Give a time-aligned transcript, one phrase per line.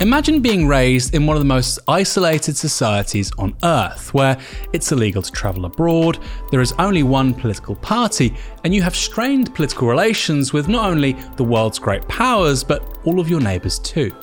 [0.00, 4.36] Imagine being raised in one of the most isolated societies on earth, where
[4.74, 6.18] it's illegal to travel abroad,
[6.50, 11.14] there is only one political party, and you have strained political relations with not only
[11.36, 14.14] the world's great powers, but all of your neighbours too.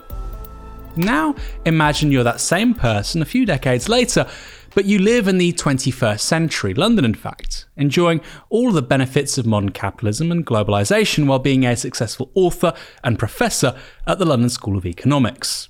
[0.96, 1.34] Now,
[1.66, 4.28] imagine you're that same person a few decades later,
[4.76, 9.48] but you live in the 21st century, London in fact, enjoying all the benefits of
[9.48, 14.78] modern capitalism and globalisation while being a successful author and professor at the London School
[14.78, 15.70] of Economics.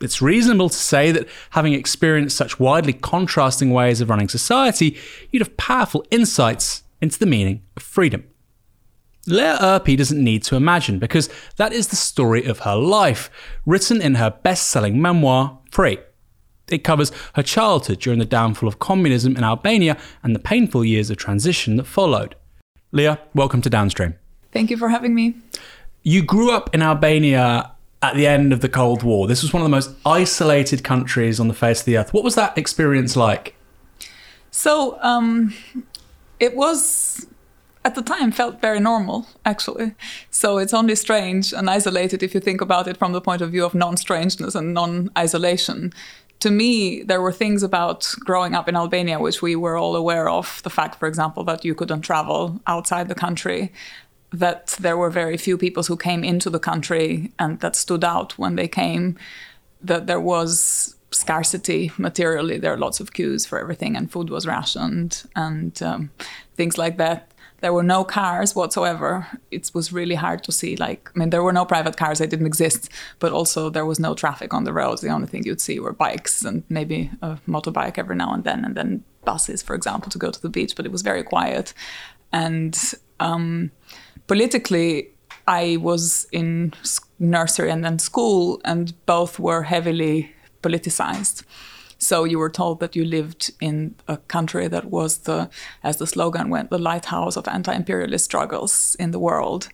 [0.00, 4.96] It's reasonable to say that having experienced such widely contrasting ways of running society,
[5.30, 8.24] you'd have powerful insights into the meaning of freedom.
[9.26, 13.30] Lea Ypi doesn't need to imagine because that is the story of her life,
[13.66, 15.98] written in her best selling memoir, Free.
[16.68, 21.10] It covers her childhood during the downfall of communism in Albania and the painful years
[21.10, 22.34] of transition that followed.
[22.92, 24.14] Lea, welcome to Downstream.
[24.52, 25.36] Thank you for having me.
[26.02, 29.26] You grew up in Albania at the end of the Cold War.
[29.26, 32.14] This was one of the most isolated countries on the face of the earth.
[32.14, 33.54] What was that experience like?
[34.50, 35.54] So, um,
[36.38, 37.26] it was
[37.84, 39.94] at the time felt very normal actually
[40.30, 43.50] so it's only strange and isolated if you think about it from the point of
[43.50, 45.90] view of non-strangeness and non-isolation
[46.40, 50.28] to me, there were things about growing up in Albania which we were all aware
[50.28, 50.62] of.
[50.62, 53.72] The fact, for example, that you couldn't travel outside the country,
[54.32, 58.38] that there were very few people who came into the country and that stood out
[58.38, 59.18] when they came,
[59.82, 62.58] that there was scarcity materially.
[62.58, 66.10] There are lots of queues for everything, and food was rationed, and um,
[66.54, 69.26] things like that there were no cars whatsoever.
[69.50, 70.76] It was really hard to see.
[70.76, 72.88] Like, I mean, there were no private cars; they didn't exist.
[73.18, 75.00] But also, there was no traffic on the roads.
[75.02, 78.64] The only thing you'd see were bikes and maybe a motorbike every now and then,
[78.64, 80.74] and then buses, for example, to go to the beach.
[80.74, 81.74] But it was very quiet.
[82.32, 82.78] And
[83.18, 83.70] um,
[84.30, 85.08] politically,
[85.48, 86.72] I was in
[87.18, 90.32] nursery and then school, and both were heavily
[90.62, 91.42] politicized.
[91.98, 95.50] So you were told that you lived in a country that was the,
[95.82, 99.68] as the slogan went, the lighthouse of anti-imperialist struggles in the world,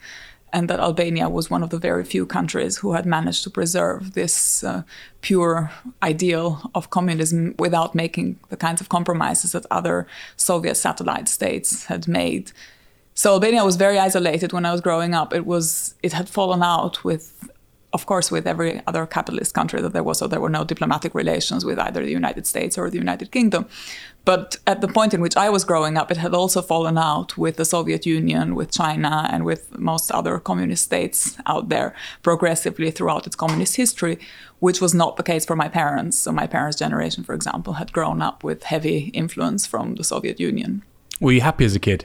[0.54, 4.14] and that Albania was one of the very few countries who had managed to preserve
[4.14, 4.84] this uh,
[5.20, 5.70] pure
[6.02, 10.06] ideal of communism without making the kinds of compromises that other
[10.36, 12.52] Soviet satellite states had made.
[13.16, 15.34] So Albania was very isolated when I was growing up.
[15.34, 17.32] It was it had fallen out with
[17.96, 21.14] of course, with every other capitalist country that there was, so there were no diplomatic
[21.14, 23.66] relations with either the United States or the United Kingdom.
[24.26, 27.38] But at the point in which I was growing up, it had also fallen out
[27.38, 32.90] with the Soviet Union, with China, and with most other communist states out there progressively
[32.90, 34.18] throughout its communist history,
[34.58, 36.18] which was not the case for my parents.
[36.18, 40.38] So, my parents' generation, for example, had grown up with heavy influence from the Soviet
[40.38, 40.82] Union.
[41.18, 42.04] Were you happy as a kid?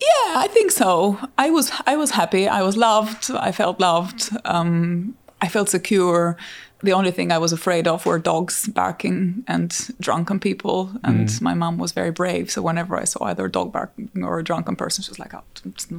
[0.00, 1.18] Yeah, I think so.
[1.38, 2.48] I was I was happy.
[2.48, 3.30] I was loved.
[3.30, 4.30] I felt loved.
[4.44, 6.36] Um, I felt secure.
[6.82, 10.90] The only thing I was afraid of were dogs barking and drunken people.
[11.02, 11.40] And mm.
[11.40, 12.50] my mom was very brave.
[12.50, 15.32] So whenever I saw either a dog barking or a drunken person, she was like,
[15.32, 15.44] "Oh,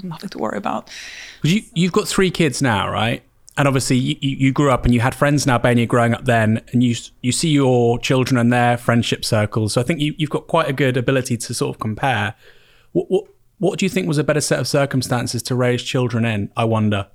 [0.04, 0.90] nothing to worry about."
[1.42, 3.24] You you've got three kids now, right?
[3.58, 6.62] And obviously, you, you grew up and you had friends in Albania growing up then,
[6.72, 9.74] and you you see your children and their friendship circles.
[9.74, 12.36] So I think you, you've got quite a good ability to sort of compare.
[12.92, 13.26] What, what
[13.60, 16.52] what do you think was a better set of circumstances to raise children in?
[16.58, 17.08] I wonder.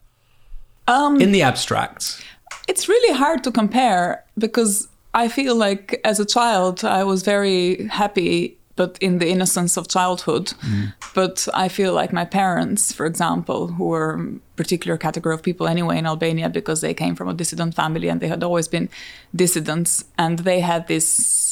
[0.89, 2.25] Um, in the abstract,
[2.67, 7.87] it's really hard to compare because I feel like as a child I was very
[7.89, 10.55] happy, but in the innocence of childhood.
[10.63, 10.95] Mm.
[11.15, 15.67] But I feel like my parents, for example, who were a particular category of people
[15.67, 18.89] anyway in Albania because they came from a dissident family and they had always been
[19.35, 21.07] dissidents, and they had this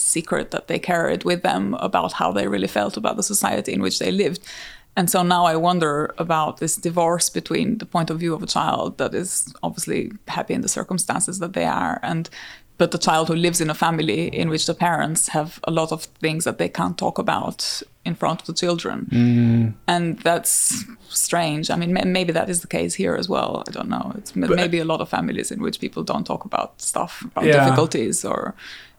[0.09, 3.83] secret that they carried with them about how they really felt about the society in
[3.83, 4.41] which they lived.
[4.99, 8.47] And so now I wonder about this divorce between the point of view of a
[8.47, 12.29] child that is obviously happy in the circumstances that they are and
[12.79, 15.93] but the child who lives in a family in which the parents have a lot
[15.93, 19.07] of things that they can't talk about in front of the children.
[19.11, 19.75] Mm.
[19.89, 21.71] And that's strange.
[21.71, 23.65] I mean, maybe that is the case here as well.
[23.69, 24.13] I don't know.
[24.17, 27.45] It's but, maybe a lot of families in which people don't talk about stuff, about
[27.45, 27.65] yeah.
[27.65, 28.55] difficulties or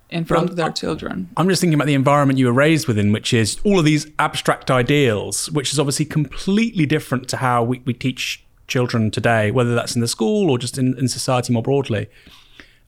[0.10, 1.30] in front of their children.
[1.38, 4.08] I'm just thinking about the environment you were raised within, which is all of these
[4.18, 9.76] abstract ideals, which is obviously completely different to how we, we teach children today, whether
[9.76, 12.08] that's in the school or just in, in society more broadly.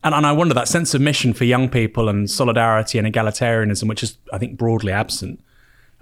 [0.04, 3.88] And, and I wonder that sense of mission for young people and solidarity and egalitarianism,
[3.88, 5.40] which is, I think, broadly absent.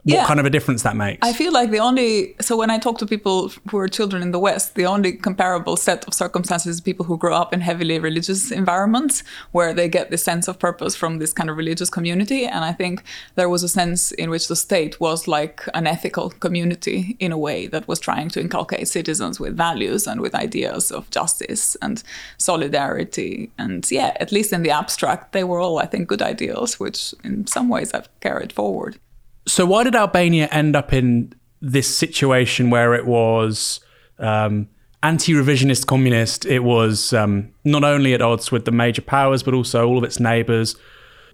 [0.05, 0.27] What Yeah.
[0.27, 1.27] kind of a difference that makes.
[1.27, 4.31] I feel like the only so when I talk to people who are children in
[4.33, 7.99] the West, the only comparable set of circumstances is people who grow up in heavily
[7.99, 12.47] religious environments where they get this sense of purpose from this kind of religious community.
[12.47, 13.03] And I think
[13.35, 17.39] there was a sense in which the state was like an ethical community in a
[17.39, 22.03] way that was trying to inculcate citizens with values and with ideas of justice and
[22.39, 23.51] solidarity.
[23.59, 27.15] And yeah, at least in the abstract, they were all, I think, good ideals, which
[27.25, 28.99] in some ways I've carried forward.
[29.47, 33.81] So why did Albania end up in this situation where it was
[34.19, 34.69] um,
[35.03, 36.47] anti-revisionist communist?
[36.47, 40.05] It was um, not only at odds with the major powers, but also all of
[40.05, 40.77] its neighbours.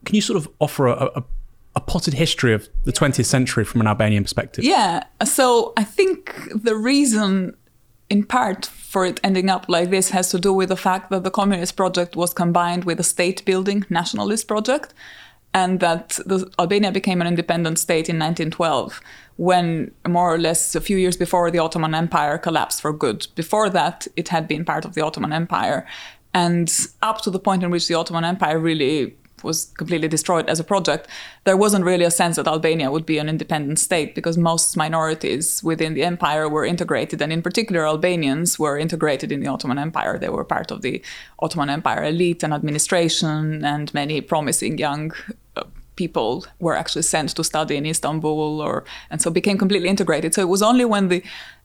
[0.05, 1.25] Can you sort of offer a, a,
[1.76, 4.64] a potted history of the 20th century from an Albanian perspective?
[4.64, 5.05] Yeah.
[5.25, 7.56] So I think the reason,
[8.09, 11.25] in part, for it ending up like this has to do with the fact that
[11.25, 14.94] the communist project was combined with a state building nationalist project,
[15.56, 19.00] and that the, Albania became an independent state in 1912,
[19.38, 23.26] when more or less a few years before the Ottoman Empire collapsed for good.
[23.35, 25.87] Before that, it had been part of the Ottoman Empire.
[26.35, 26.70] And
[27.00, 30.64] up to the point in which the Ottoman Empire really was completely destroyed as a
[30.64, 31.08] project,
[31.44, 35.62] there wasn't really a sense that Albania would be an independent state because most minorities
[35.62, 40.19] within the empire were integrated, and in particular, Albanians were integrated in the Ottoman Empire.
[40.19, 41.02] They were part of the
[41.38, 45.12] Ottoman Empire elite and administration, and many promising young
[45.96, 50.34] people were actually sent to study in Istanbul, or and so became completely integrated.
[50.34, 51.22] So it was only when the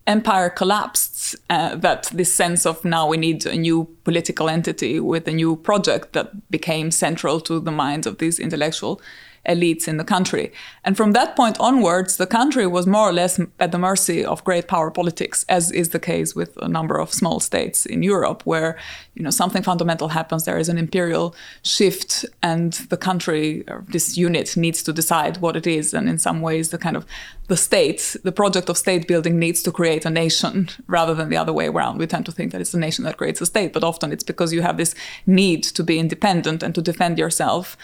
[0.07, 5.27] empire collapsed uh, that this sense of now we need a new political entity with
[5.27, 8.99] a new project that became central to the minds of these intellectual
[9.47, 10.51] elites in the country.
[10.83, 14.43] And from that point onwards, the country was more or less at the mercy of
[14.43, 18.43] great power politics, as is the case with a number of small states in Europe,
[18.45, 18.77] where
[19.15, 20.45] you know something fundamental happens.
[20.45, 25.67] There is an imperial shift, and the country, this unit, needs to decide what it
[25.67, 25.93] is.
[25.93, 27.05] And in some ways, the kind of
[27.47, 31.37] the state, the project of state building, needs to create a nation rather than the
[31.37, 31.97] other way around.
[31.97, 34.23] We tend to think that it's the nation that creates a state, but often it's
[34.23, 34.95] because you have this
[35.25, 37.77] need to be independent and to defend yourself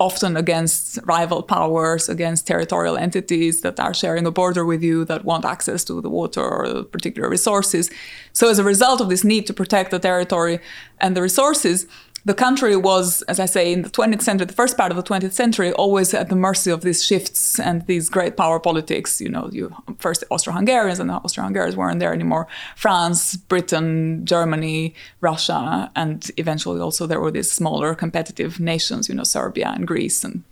[0.00, 5.26] often against rival powers, against territorial entities that are sharing a border with you, that
[5.26, 7.90] want access to the water or particular resources.
[8.32, 10.58] So, as a result of this need to protect the territory
[11.00, 11.86] and the resources,
[12.24, 15.02] the country was, as I say, in the 20th century, the first part of the
[15.02, 19.20] 20th century, always at the mercy of these shifts and these great power politics.
[19.20, 22.46] You know, you first Austro-Hungarians, and the Austro-Hungarians weren't there anymore.
[22.76, 29.08] France, Britain, Germany, Russia, and eventually also there were these smaller competitive nations.
[29.08, 30.44] You know, Serbia and Greece and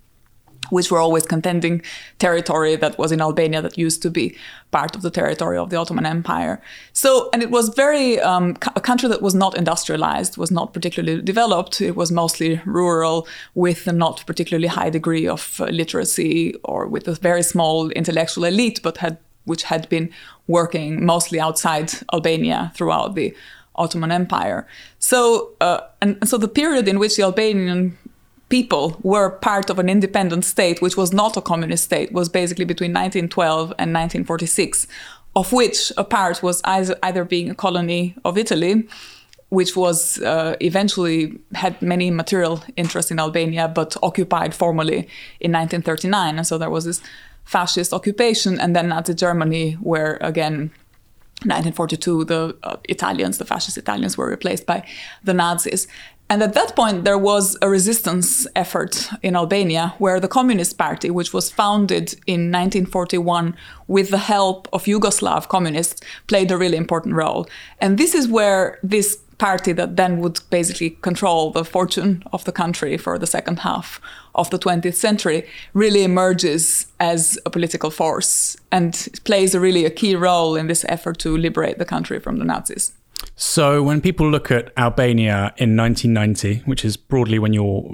[0.71, 1.83] which were always contending
[2.19, 4.37] territory that was in Albania that used to be
[4.71, 6.61] part of the territory of the Ottoman Empire.
[6.93, 11.23] So, and it was very um, a country that was not industrialized, was not particularly
[11.23, 11.81] developed.
[11.81, 17.09] It was mostly rural, with a not particularly high degree of uh, literacy, or with
[17.09, 20.11] a very small intellectual elite, but had which had been
[20.47, 23.35] working mostly outside Albania throughout the
[23.75, 24.67] Ottoman Empire.
[24.99, 27.97] So, uh, and, and so the period in which the Albanian
[28.49, 32.65] people were part of an independent state, which was not a communist state, was basically
[32.65, 34.87] between 1912 and 1946,
[35.37, 38.87] of which a part was either being a colony of Italy,
[39.51, 45.09] which was uh, eventually had many material interests in Albania, but occupied formally
[45.41, 46.37] in 1939.
[46.37, 47.01] And so there was this
[47.45, 50.71] fascist occupation, and then Nazi Germany, where again,
[51.45, 54.85] 1942, the uh, Italians, the fascist Italians, were replaced by
[55.23, 55.87] the Nazis.
[56.31, 61.11] And at that point, there was a resistance effort in Albania where the Communist Party,
[61.11, 67.15] which was founded in 1941 with the help of Yugoslav communists, played a really important
[67.15, 67.49] role.
[67.81, 72.53] And this is where this party that then would basically control the fortune of the
[72.53, 74.01] country for the second half
[74.35, 79.91] of the 20th century really emerges as a political force and plays a really a
[79.91, 82.93] key role in this effort to liberate the country from the Nazis.
[83.41, 87.85] So, when people look at Albania in 1990, which is broadly when you're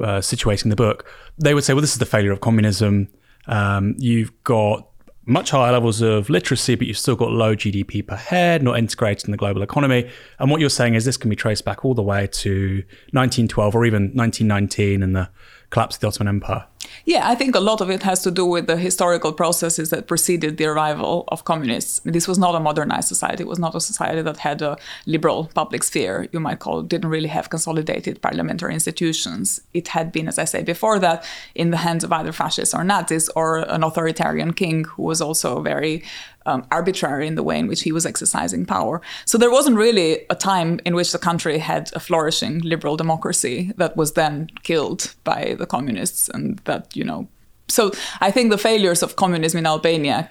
[0.00, 3.08] uh, situating the book, they would say, well, this is the failure of communism.
[3.46, 4.88] Um, you've got
[5.26, 9.26] much higher levels of literacy, but you've still got low GDP per head, not integrated
[9.26, 10.10] in the global economy.
[10.38, 12.76] And what you're saying is this can be traced back all the way to
[13.10, 15.28] 1912 or even 1919 and the
[15.68, 16.64] collapse of the Ottoman Empire.
[17.04, 20.06] Yeah, I think a lot of it has to do with the historical processes that
[20.06, 22.00] preceded the arrival of communists.
[22.04, 23.42] This was not a modernized society.
[23.42, 26.88] It was not a society that had a liberal public sphere, you might call it,
[26.88, 29.60] didn't really have consolidated parliamentary institutions.
[29.74, 31.24] It had been, as I say before that,
[31.56, 35.60] in the hands of either fascists or Nazis or an authoritarian king who was also
[35.60, 36.04] very
[36.46, 39.00] um, arbitrary in the way in which he was exercising power.
[39.24, 43.72] So there wasn't really a time in which the country had a flourishing liberal democracy
[43.76, 47.28] that was then killed by the communists and that, you know,
[47.68, 50.30] so I think the failures of communism in Albania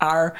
[0.00, 0.34] are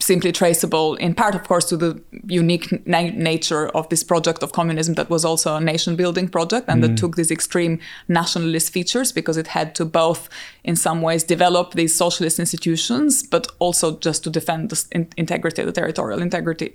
[0.00, 4.52] simply traceable in part, of course, to the unique na- nature of this project of
[4.52, 6.88] communism that was also a nation building project and mm.
[6.88, 10.28] that took these extreme nationalist features because it had to both,
[10.64, 15.62] in some ways, develop these socialist institutions, but also just to defend the in- integrity,
[15.62, 16.72] the territorial integrity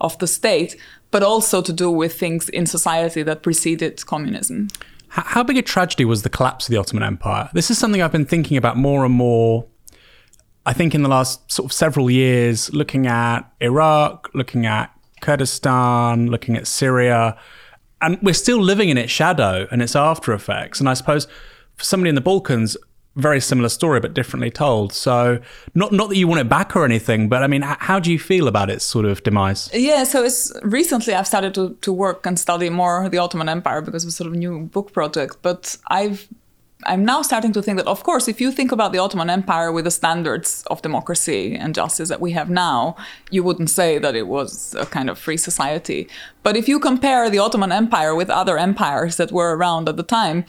[0.00, 0.76] of the state,
[1.10, 4.68] but also to do with things in society that preceded communism.
[5.08, 7.50] How big a tragedy was the collapse of the Ottoman Empire?
[7.52, 9.66] This is something I've been thinking about more and more
[10.64, 16.28] I think in the last sort of several years, looking at Iraq, looking at Kurdistan,
[16.28, 17.36] looking at Syria,
[18.00, 20.80] and we're still living in its shadow and its after effects.
[20.80, 21.26] And I suppose
[21.76, 22.76] for somebody in the Balkans,
[23.16, 24.92] very similar story but differently told.
[24.92, 25.40] So
[25.74, 28.18] not not that you want it back or anything, but I mean, how do you
[28.18, 29.68] feel about its sort of demise?
[29.72, 33.82] Yeah, so it's recently I've started to to work and study more the Ottoman Empire
[33.82, 35.36] because it's sort of a new book project.
[35.42, 36.26] But I've
[36.84, 39.70] I'm now starting to think that, of course, if you think about the Ottoman Empire
[39.72, 42.96] with the standards of democracy and justice that we have now,
[43.30, 46.08] you wouldn't say that it was a kind of free society.
[46.42, 50.02] But if you compare the Ottoman Empire with other empires that were around at the
[50.02, 50.44] time,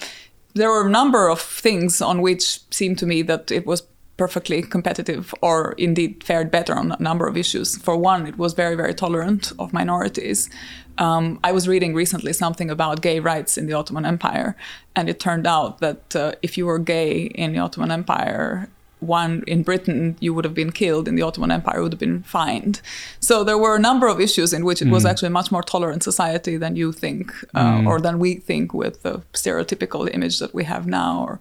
[0.54, 3.82] there were a number of things on which seemed to me that it was
[4.18, 7.78] perfectly competitive or indeed fared better on a number of issues.
[7.78, 10.50] For one, it was very, very tolerant of minorities.
[10.98, 14.56] Um, I was reading recently something about gay rights in the Ottoman Empire,
[14.96, 19.44] and it turned out that uh, if you were gay in the Ottoman Empire, one
[19.48, 21.08] in Britain, you would have been killed.
[21.08, 22.82] In the Ottoman Empire, would have been fined.
[23.20, 24.92] So there were a number of issues in which it mm.
[24.92, 27.88] was actually a much more tolerant society than you think, uh, mm.
[27.88, 31.26] or than we think with the stereotypical image that we have now.
[31.28, 31.40] Or,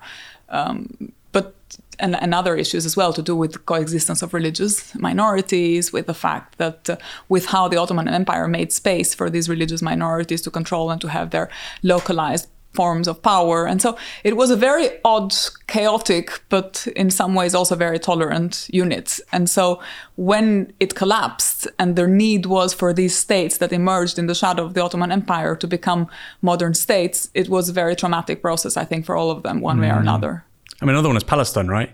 [0.48, 1.12] um,
[2.02, 6.06] and, and, other issues as well to do with the coexistence of religious minorities, with
[6.06, 6.96] the fact that uh,
[7.28, 11.08] with how the Ottoman Empire made space for these religious minorities to control and to
[11.08, 11.48] have their
[11.82, 13.66] localized forms of power.
[13.66, 15.34] And so it was a very odd,
[15.66, 19.20] chaotic, but in some ways also very tolerant unit.
[19.30, 19.80] And so
[20.16, 24.64] when it collapsed and the need was for these states that emerged in the shadow
[24.64, 26.08] of the Ottoman Empire to become
[26.40, 29.78] modern states, it was a very traumatic process, I think, for all of them, one
[29.78, 29.82] mm.
[29.82, 30.00] way or mm.
[30.00, 30.44] another.
[30.82, 31.90] I mean, another one is Palestine, right?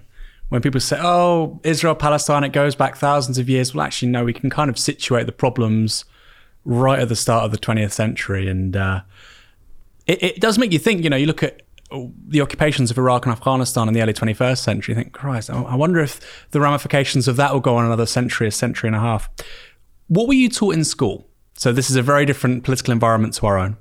[0.49, 3.75] When people say, oh, Israel, Palestine, it goes back thousands of years.
[3.75, 6.07] Well, actually, no, we can kind of situate the problems
[6.65, 8.49] right at the start of the 20th century.
[8.49, 9.03] And uh,
[10.07, 11.61] it, it does make you think, you know, you look at
[12.27, 15.75] the occupations of Iraq and Afghanistan in the early 21st century, you think, Christ, I
[15.75, 19.01] wonder if the ramifications of that will go on another century, a century and a
[19.01, 19.29] half.
[20.07, 21.27] What were you taught in school?
[21.55, 23.77] So this is a very different political environment to our own.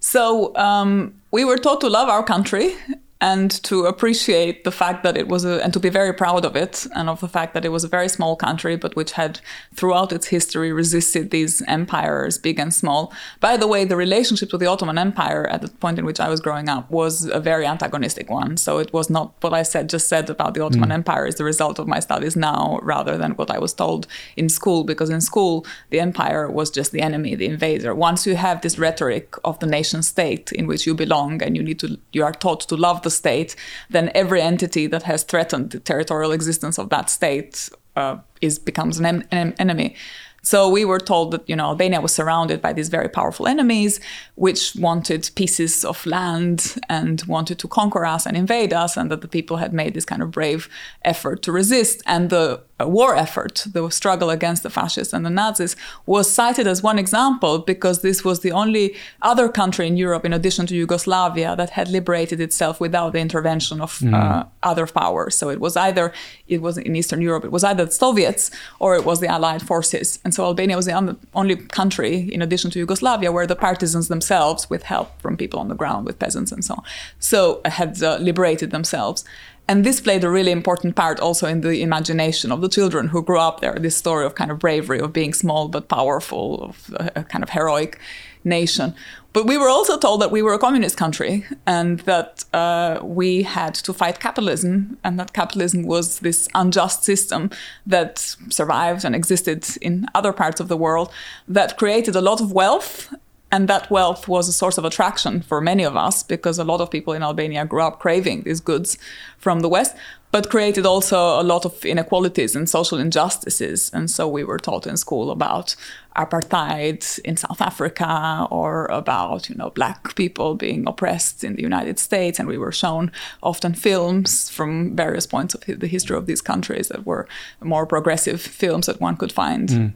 [0.00, 2.76] So um, we were taught to love our country
[3.20, 6.54] and to appreciate the fact that it was a, and to be very proud of
[6.54, 9.40] it and of the fact that it was a very small country but which had
[9.74, 13.12] throughout its history resisted these empires big and small.
[13.40, 16.28] By the way the relationship with the ottoman empire at the point in which i
[16.28, 18.58] was growing up was a very antagonistic one.
[18.58, 20.94] So it was not what i said just said about the ottoman mm.
[20.94, 24.06] empire is the result of my studies now rather than what i was told
[24.36, 27.94] in school because in school the empire was just the enemy the invader.
[27.94, 31.62] Once you have this rhetoric of the nation state in which you belong and you
[31.62, 33.56] need to you are taught to love the state,
[33.94, 38.98] then every entity that has threatened the territorial existence of that state uh, is becomes
[39.00, 39.94] an, em- an enemy.
[40.42, 43.98] So we were told that you know Albania was surrounded by these very powerful enemies,
[44.36, 46.58] which wanted pieces of land
[46.88, 50.04] and wanted to conquer us and invade us, and that the people had made this
[50.04, 50.68] kind of brave
[51.02, 52.00] effort to resist.
[52.06, 56.82] And the war effort, the struggle against the fascists and the Nazis, was cited as
[56.82, 61.56] one example because this was the only other country in Europe, in addition to Yugoslavia,
[61.56, 64.12] that had liberated itself without the intervention of mm.
[64.12, 65.34] uh, other powers.
[65.34, 66.12] So it was either
[66.48, 69.62] it was in Eastern Europe, it was either the Soviets or it was the Allied
[69.62, 70.18] forces.
[70.24, 74.68] And so Albania was the only country, in addition to Yugoslavia, where the partisans themselves,
[74.68, 76.82] with help from people on the ground, with peasants and so on,
[77.18, 79.24] so had uh, liberated themselves.
[79.68, 83.22] And this played a really important part also in the imagination of the children who
[83.22, 83.74] grew up there.
[83.74, 87.50] This story of kind of bravery, of being small but powerful, of a kind of
[87.50, 87.98] heroic
[88.44, 88.94] nation.
[89.32, 93.42] But we were also told that we were a communist country and that uh, we
[93.42, 97.50] had to fight capitalism, and that capitalism was this unjust system
[97.86, 101.12] that survived and existed in other parts of the world
[101.48, 103.12] that created a lot of wealth
[103.52, 106.80] and that wealth was a source of attraction for many of us because a lot
[106.80, 108.98] of people in Albania grew up craving these goods
[109.38, 109.94] from the West,
[110.32, 113.88] but created also a lot of inequalities and social injustices.
[113.94, 115.76] And so we were taught in school about
[116.16, 122.00] apartheid in South Africa or about, you know, black people being oppressed in the United
[122.00, 122.40] States.
[122.40, 123.12] And we were shown
[123.44, 127.28] often films from various points of the history of these countries that were
[127.62, 129.68] more progressive films that one could find.
[129.68, 129.92] Mm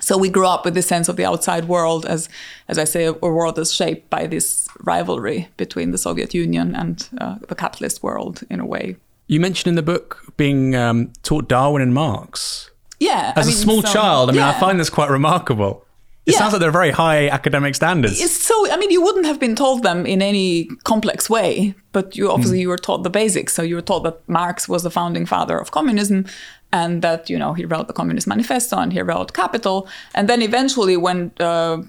[0.00, 2.28] so we grew up with this sense of the outside world as
[2.68, 7.08] as i say a, world that's shaped by this rivalry between the soviet union and
[7.20, 8.96] uh, the capitalist world in a way
[9.28, 12.70] You mentioned in the book being um, taught Darwin and Marx.
[13.00, 13.32] Yeah.
[13.36, 15.84] As I a mean, small so- child, I mean, I find this quite remarkable.
[16.26, 16.38] It Yeah.
[16.40, 18.20] sounds like they're very high academic standards.
[18.20, 22.16] It's so I mean you wouldn't have been told them in any complex way, but
[22.16, 22.62] you obviously Hmm.
[22.64, 23.52] you were taught the basics.
[23.56, 26.24] So you were taught that Marx was the founding father of communism
[26.72, 29.88] and that you know he wrote the Communist Manifesto and he wrote Capital.
[30.14, 31.82] And then eventually when uh,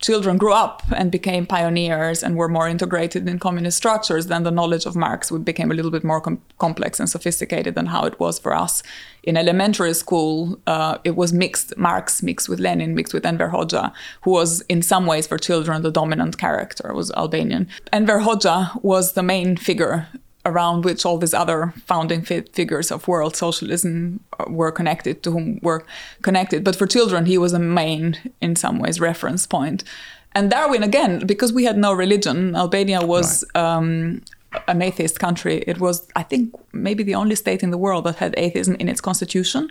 [0.00, 4.50] children grew up and became pioneers and were more integrated in communist structures, then the
[4.50, 8.04] knowledge of Marx would became a little bit more com- complex and sophisticated than how
[8.04, 8.82] it was for us.
[9.22, 13.92] In elementary school, uh, it was mixed Marx mixed with Lenin, mixed with Enver Hoxha,
[14.22, 17.68] who was in some ways for children the dominant character, was Albanian.
[17.92, 20.08] Enver Hoxha was the main figure
[20.44, 25.30] around which all these other founding fi- figures of world socialism uh, were connected to
[25.30, 25.84] whom were
[26.22, 26.64] connected.
[26.64, 29.84] But for children he was a main in some ways reference point.
[30.32, 34.22] And darwin again because we had no religion albania was um,
[34.68, 35.64] an atheist country.
[35.66, 38.88] It was i think maybe the only state in the world that had atheism in
[38.88, 39.70] its constitution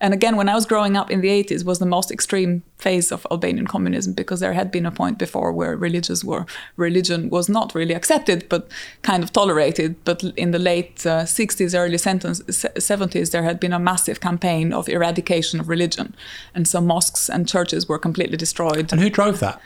[0.00, 3.10] and again, when I was growing up in the 80s was the most extreme phase
[3.10, 6.44] of Albanian communism because there had been a point before where religious were
[6.76, 8.68] religion was not really accepted but
[9.02, 9.96] kind of tolerated.
[10.04, 14.72] But in the late uh, 60s, early sentence, 70s, there had been a massive campaign
[14.72, 16.14] of eradication of religion,
[16.54, 18.92] and so mosques and churches were completely destroyed.
[18.92, 19.60] and who drove that?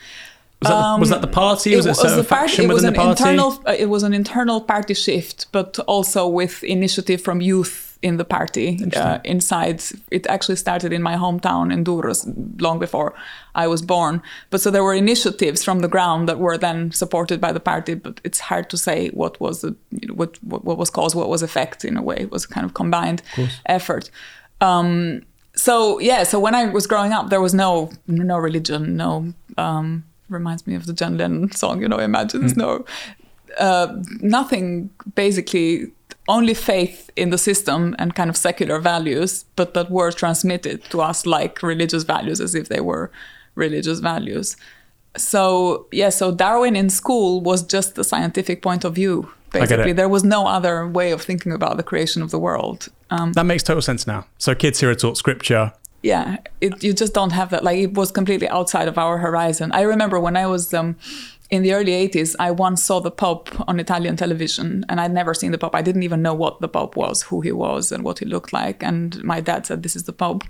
[0.63, 1.75] Was that, the, was that the party?
[1.75, 3.23] Was it, a the party- faction it was within an the party?
[3.23, 3.63] internal.
[3.67, 8.25] uh, it was an internal party shift, but also with initiative from youth in the
[8.25, 9.83] party uh, inside.
[10.11, 12.25] It actually started in my hometown in Durrës
[12.61, 13.14] long before
[13.54, 14.23] I was born.
[14.50, 17.95] But so there were initiatives from the ground that were then supported by the party.
[17.95, 21.14] But it's hard to say what was the you know, what, what what was cause,
[21.14, 21.85] what was effect.
[21.85, 23.23] In a way, it was a kind of combined
[23.66, 24.11] effort.
[24.61, 25.23] Um,
[25.54, 29.33] so yeah, so when I was growing up, there was no no religion, no.
[29.59, 32.40] Um, reminds me of the John Lennon song, you know, Imagine.
[32.40, 32.85] There's no
[33.59, 33.88] uh,
[34.21, 35.92] nothing basically
[36.37, 41.01] only faith in the system and kind of secular values but that were transmitted to
[41.11, 43.11] us like religious values as if they were
[43.57, 44.57] religious values.
[45.17, 49.17] So yeah so darwin in school was just the scientific point of view
[49.53, 49.93] basically.
[49.93, 52.89] There was no other way of thinking about the creation of the world.
[53.11, 54.21] Um, That makes total sense now.
[54.39, 55.73] So kids here are taught scripture.
[56.03, 57.63] yeah it, you just don't have that.
[57.69, 59.66] Like it was completely outside of our horizon.
[59.81, 60.95] I remember when i was um,
[61.51, 65.35] in the early 80s i once saw the pope on italian television and i'd never
[65.35, 65.75] seen the pope.
[65.75, 68.53] I didn't even know what the pope was who he was and what he looked
[68.53, 70.45] like and my dad said this is the pope.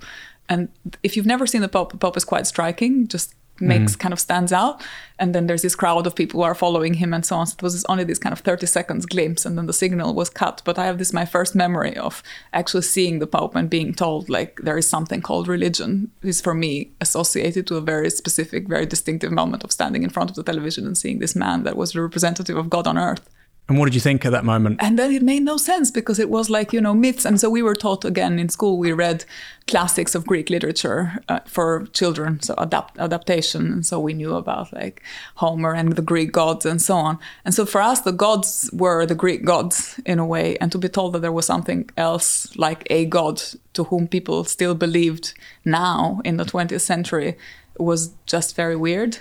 [0.49, 0.67] And
[1.01, 3.99] if you've never seen the pope the pope is quite striking just makes mm.
[3.99, 4.83] kind of stands out.
[5.19, 7.45] And then there's this crowd of people who are following him and so on.
[7.45, 10.29] So it was only this kind of 30 seconds glimpse and then the signal was
[10.29, 10.61] cut.
[10.65, 14.29] But i have this my first memory of actually seeing the pope and being told
[14.29, 18.85] like there is something called religion is for me associated to a very specific very
[18.85, 21.91] distinctive moment of standing in front of the television and seeing this man that was
[21.91, 23.29] the representative of god on earth
[23.69, 24.77] And what did you think at that moment?
[24.81, 27.25] and then it made no sense because it was like you know myths.
[27.25, 29.23] And so we were taught again in school we read
[29.67, 33.71] classics of greek literature uh, for children so adapt adaptation.
[33.71, 35.01] And so we knew about like
[35.35, 37.19] homer and the greek gods and so on.
[37.45, 40.57] And so for us the gods were the greek gods in a way.
[40.57, 43.41] And to be told that there was something else like a god
[43.73, 47.37] to whom people still believed now in the 20th century
[47.77, 49.19] was just very weird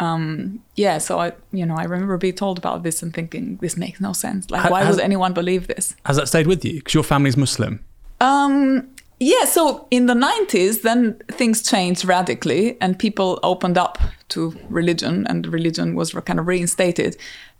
[0.00, 3.76] um, yeah, so I, you know, I remember being told about this and thinking this
[3.76, 4.50] makes no sense.
[4.50, 5.94] Like, why has- would anyone believe this?
[6.04, 6.74] Has that stayed with you?
[6.74, 7.84] Because your family's Muslim.
[8.20, 8.88] Um,
[9.20, 13.98] yeah, so in the 90s, then things changed radically and people opened up
[14.30, 17.16] to religion and religion was kind of reinstated.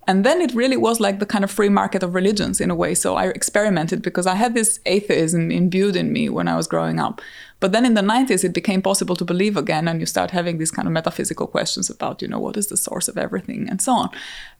[0.07, 2.75] And then it really was like the kind of free market of religions in a
[2.75, 2.93] way.
[2.93, 6.99] So I experimented because I had this atheism imbued in me when I was growing
[6.99, 7.21] up.
[7.59, 10.57] But then in the 90s, it became possible to believe again, and you start having
[10.57, 13.81] these kind of metaphysical questions about, you know, what is the source of everything and
[13.81, 14.09] so on.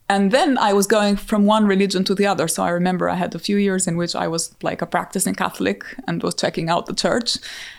[0.08, 2.48] And then I was going from one religion to the other.
[2.48, 5.34] So I remember I had a few years in which I was like a practicing
[5.34, 7.38] Catholic and was checking out the church.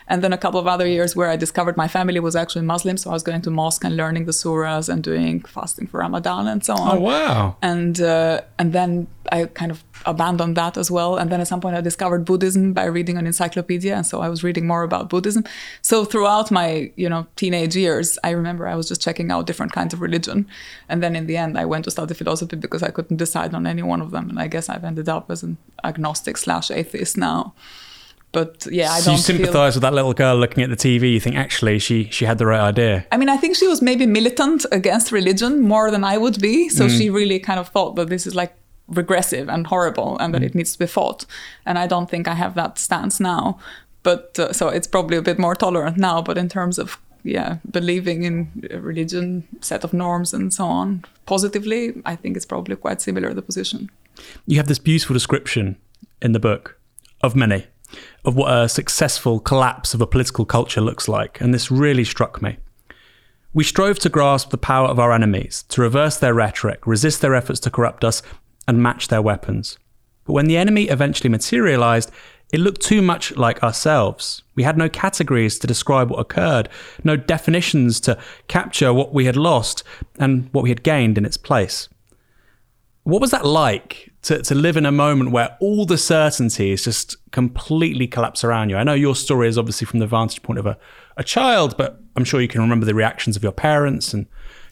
[0.09, 2.97] And then a couple of other years where I discovered my family was actually Muslim.
[2.97, 6.49] So I was going to mosque and learning the surahs and doing fasting for Ramadan
[6.49, 7.57] and so on Oh, wow.
[7.62, 11.17] and uh, and then I kind of abandoned that as well.
[11.17, 14.29] And then at some point I discovered Buddhism by reading an encyclopedia, and so I
[14.29, 15.45] was reading more about Buddhism.
[15.83, 19.73] So throughout my you know teenage years, I remember I was just checking out different
[19.73, 20.47] kinds of religion,
[20.89, 23.67] and then in the end I went to study philosophy because I couldn't decide on
[23.67, 27.17] any one of them, and I guess I've ended up as an agnostic slash atheist
[27.17, 27.55] now.
[28.33, 30.77] But yeah, I so don't you feel- sympathise with that little girl looking at the
[30.77, 31.13] TV.
[31.13, 33.07] You think actually she she had the right idea.
[33.11, 36.69] I mean, I think she was maybe militant against religion more than I would be.
[36.69, 36.99] So mm.
[36.99, 38.55] she really kind of thought that this is like
[38.88, 41.27] regressive and horrible and that it needs to be fought.
[41.64, 43.59] And I don't think I have that stance now.
[44.03, 46.22] But uh, so it's probably a bit more tolerant now.
[46.22, 51.05] But in terms of, yeah, believing in a religion, set of norms and so on,
[51.27, 53.90] positively, I think it's probably quite similar, the position.
[54.46, 55.77] You have this beautiful description
[56.22, 56.79] in the book,
[57.20, 57.66] of many,
[58.25, 62.40] of what a successful collapse of a political culture looks like, and this really struck
[62.40, 62.57] me.
[63.53, 67.35] We strove to grasp the power of our enemies, to reverse their rhetoric, resist their
[67.35, 68.22] efforts to corrupt us,
[68.67, 69.79] and match their weapons.
[70.25, 72.11] But when the enemy eventually materialized,
[72.53, 74.43] it looked too much like ourselves.
[74.55, 76.69] We had no categories to describe what occurred,
[77.03, 79.83] no definitions to capture what we had lost
[80.19, 81.89] and what we had gained in its place.
[83.03, 87.17] What was that like to, to live in a moment where all the certainties just
[87.31, 88.77] completely collapse around you?
[88.77, 90.77] I know your story is obviously from the vantage point of a,
[91.17, 94.27] a child, but I'm sure you can remember the reactions of your parents and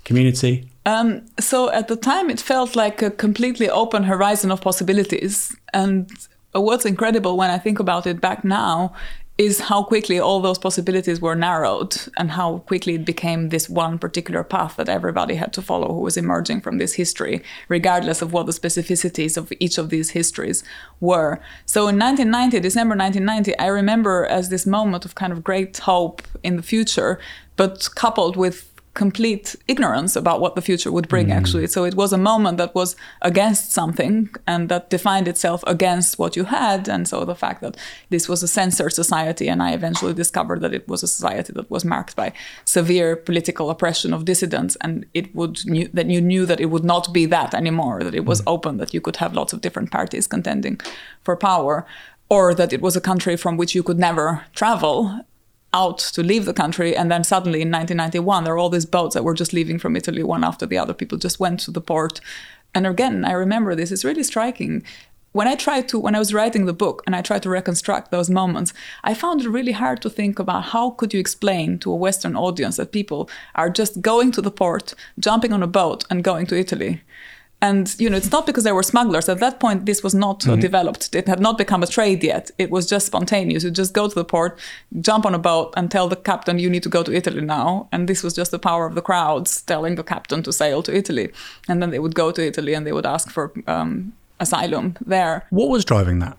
[0.04, 0.68] community.
[0.86, 5.56] Um, so at the time, it felt like a completely open horizon of possibilities.
[5.72, 6.10] And
[6.52, 8.94] what's incredible when I think about it back now
[9.36, 13.98] is how quickly all those possibilities were narrowed and how quickly it became this one
[13.98, 18.32] particular path that everybody had to follow who was emerging from this history, regardless of
[18.32, 20.62] what the specificities of each of these histories
[21.00, 21.40] were.
[21.66, 26.22] So in 1990, December 1990, I remember as this moment of kind of great hope
[26.44, 27.18] in the future,
[27.56, 31.32] but coupled with complete ignorance about what the future would bring, mm.
[31.32, 31.66] actually.
[31.66, 36.36] So it was a moment that was against something and that defined itself against what
[36.36, 36.88] you had.
[36.88, 37.76] And so the fact that
[38.10, 41.70] this was a censored society, and I eventually discovered that it was a society that
[41.70, 42.32] was marked by
[42.64, 45.56] severe political oppression of dissidents, and it would
[45.92, 48.44] that you knew that it would not be that anymore, that it was mm.
[48.46, 50.80] open, that you could have lots of different parties contending
[51.22, 51.86] for power.
[52.30, 55.20] Or that it was a country from which you could never travel
[55.74, 56.96] out to leave the country.
[56.96, 59.96] And then suddenly in 1991, there are all these boats that were just leaving from
[59.96, 60.94] Italy one after the other.
[60.94, 62.20] People just went to the port.
[62.74, 64.84] And again, I remember this, it's really striking.
[65.32, 68.12] When I tried to, when I was writing the book and I tried to reconstruct
[68.12, 71.90] those moments, I found it really hard to think about how could you explain to
[71.90, 76.04] a Western audience that people are just going to the port, jumping on a boat,
[76.08, 77.02] and going to Italy.
[77.64, 79.26] And you know, it's not because there were smugglers.
[79.26, 80.60] At that point, this was not mm-hmm.
[80.60, 81.14] developed.
[81.14, 82.50] It had not become a trade yet.
[82.58, 83.64] It was just spontaneous.
[83.64, 84.58] You just go to the port,
[85.00, 87.88] jump on a boat, and tell the captain you need to go to Italy now.
[87.90, 90.94] And this was just the power of the crowds telling the captain to sail to
[90.94, 91.30] Italy.
[91.66, 95.46] And then they would go to Italy and they would ask for um, asylum there.
[95.48, 96.36] What was driving that?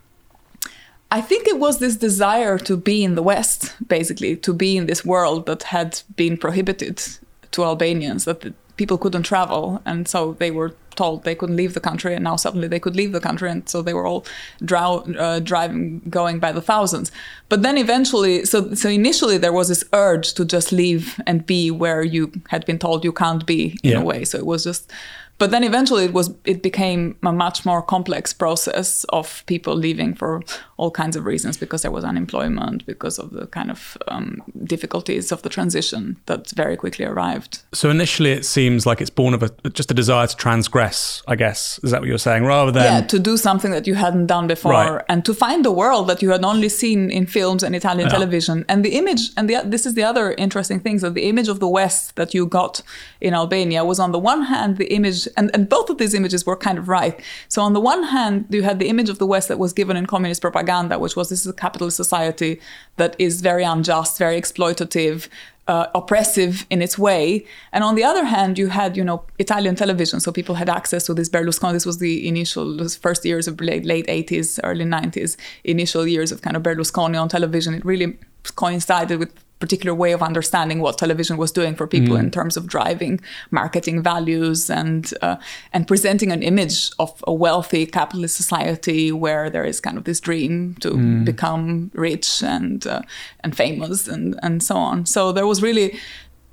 [1.10, 4.86] I think it was this desire to be in the West, basically, to be in
[4.86, 7.02] this world that had been prohibited
[7.50, 9.80] to Albanians, that people couldn't travel.
[9.84, 12.96] And so they were told they couldn't leave the country, and now suddenly they could
[12.96, 14.24] leave the country, and so they were all
[14.64, 17.12] drow- uh, driving, going by the thousands.
[17.48, 21.70] But then eventually, so so initially there was this urge to just leave and be
[21.70, 24.00] where you had been told you can't be in yeah.
[24.00, 24.24] a way.
[24.24, 24.90] So it was just
[25.38, 30.14] but then eventually it was it became a much more complex process of people leaving
[30.14, 30.42] for
[30.76, 35.32] all kinds of reasons because there was unemployment because of the kind of um, difficulties
[35.32, 39.42] of the transition that very quickly arrived so initially it seems like it's born of
[39.42, 42.84] a, just a desire to transgress i guess is that what you're saying rather than
[42.84, 45.04] yeah to do something that you hadn't done before right.
[45.08, 48.12] and to find a world that you had only seen in films and italian yeah.
[48.12, 51.48] television and the image and the, this is the other interesting thing that the image
[51.48, 52.82] of the west that you got
[53.20, 56.46] in albania was on the one hand the image and, and both of these images
[56.46, 57.20] were kind of right.
[57.48, 59.96] So on the one hand, you had the image of the West that was given
[59.96, 62.60] in communist propaganda, which was this is a capitalist society
[62.96, 65.28] that is very unjust, very exploitative,
[65.68, 67.44] uh, oppressive in its way.
[67.72, 71.06] And on the other hand, you had, you know, Italian television, so people had access
[71.06, 71.72] to this Berlusconi.
[71.72, 76.42] This was the initial, first years of late, late 80s, early 90s, initial years of
[76.42, 77.74] kind of Berlusconi on television.
[77.74, 78.16] It really
[78.54, 82.20] coincided with particular way of understanding what television was doing for people mm.
[82.20, 85.36] in terms of driving marketing values and uh,
[85.72, 90.20] and presenting an image of a wealthy capitalist society where there is kind of this
[90.20, 91.24] dream to mm.
[91.24, 93.02] become rich and uh,
[93.40, 95.06] and famous and and so on.
[95.06, 95.98] So there was really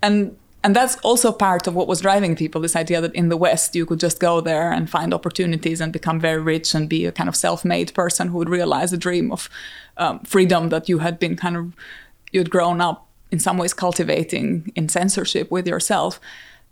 [0.02, 0.36] and
[0.66, 3.76] and that's also part of what was driving people this idea that in the west
[3.76, 7.12] you could just go there and find opportunities and become very rich and be a
[7.12, 9.50] kind of self-made person who would realize a dream of
[9.98, 11.74] um, freedom that you had been kind of
[12.34, 16.20] you'd grown up in some ways cultivating in censorship with yourself.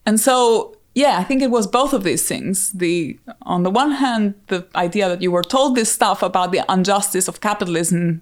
[0.05, 2.71] And so, yeah, I think it was both of these things.
[2.71, 6.63] The on the one hand, the idea that you were told this stuff about the
[6.69, 8.21] injustice of capitalism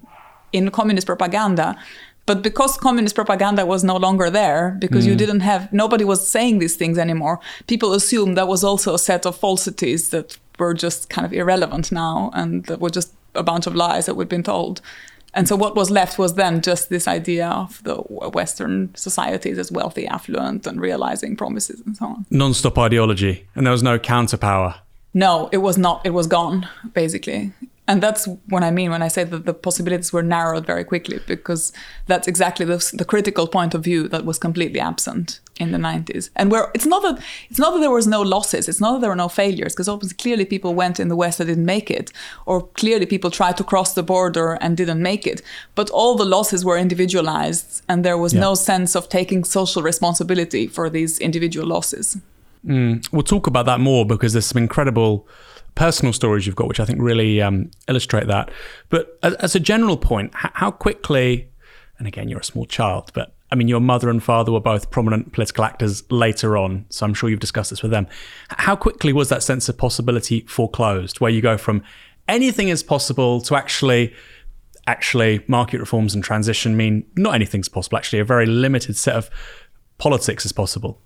[0.51, 1.75] in communist propaganda,
[2.29, 5.09] but because communist propaganda was no longer there, because mm.
[5.09, 8.99] you didn't have nobody was saying these things anymore, people assumed that was also a
[8.99, 13.41] set of falsities that were just kind of irrelevant now and that were just a
[13.41, 14.79] bunch of lies that we'd been told.
[15.33, 19.71] And so what was left was then just this idea of the Western societies as
[19.71, 22.25] wealthy, affluent, and realizing promises and so on.
[22.31, 24.75] Non-stop ideology, and there was no counterpower.
[25.13, 26.05] No, it was not.
[26.05, 27.51] It was gone, basically.
[27.87, 31.19] And that's what I mean when I say that the possibilities were narrowed very quickly,
[31.25, 31.73] because
[32.05, 35.39] that's exactly the, the critical point of view that was completely absent.
[35.59, 38.69] In the 90s and where it's not that it's not that there was no losses
[38.69, 41.37] it's not that there were no failures because obviously clearly people went in the west
[41.37, 42.11] that didn't make it
[42.45, 45.41] or clearly people tried to cross the border and didn't make it
[45.75, 48.41] but all the losses were individualized and there was Yeah.
[48.41, 52.17] no sense of taking social responsibility for these individual losses
[52.63, 55.25] We'll talk about that more because there's some incredible
[55.75, 58.51] personal stories you've got, which I think really um, illustrate that.
[58.89, 61.47] But as, as a general point, how quickly,
[61.97, 64.91] and again, you're a small child, but I mean, your mother and father were both
[64.91, 68.07] prominent political actors later on, so I'm sure you've discussed this with them.
[68.49, 71.83] How quickly was that sense of possibility foreclosed, where you go from
[72.27, 74.13] anything is possible to actually
[74.87, 79.29] actually market reforms and transition mean not anything's possible actually a very limited set of
[79.99, 80.97] politics as possible?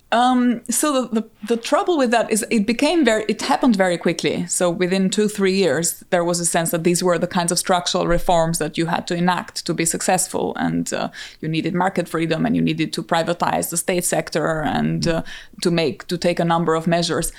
[0.69, 4.47] So the, the, the trouble with that is it became very it happened very quickly.
[4.47, 7.60] So within two three years there was a sense that these were the kinds of
[7.60, 10.53] structural reforms that you had to enact to be successful.
[10.56, 11.10] And uh,
[11.41, 15.23] you needed market freedom and you needed to privatize the state sector and uh,
[15.63, 17.34] to make to take a number of measures.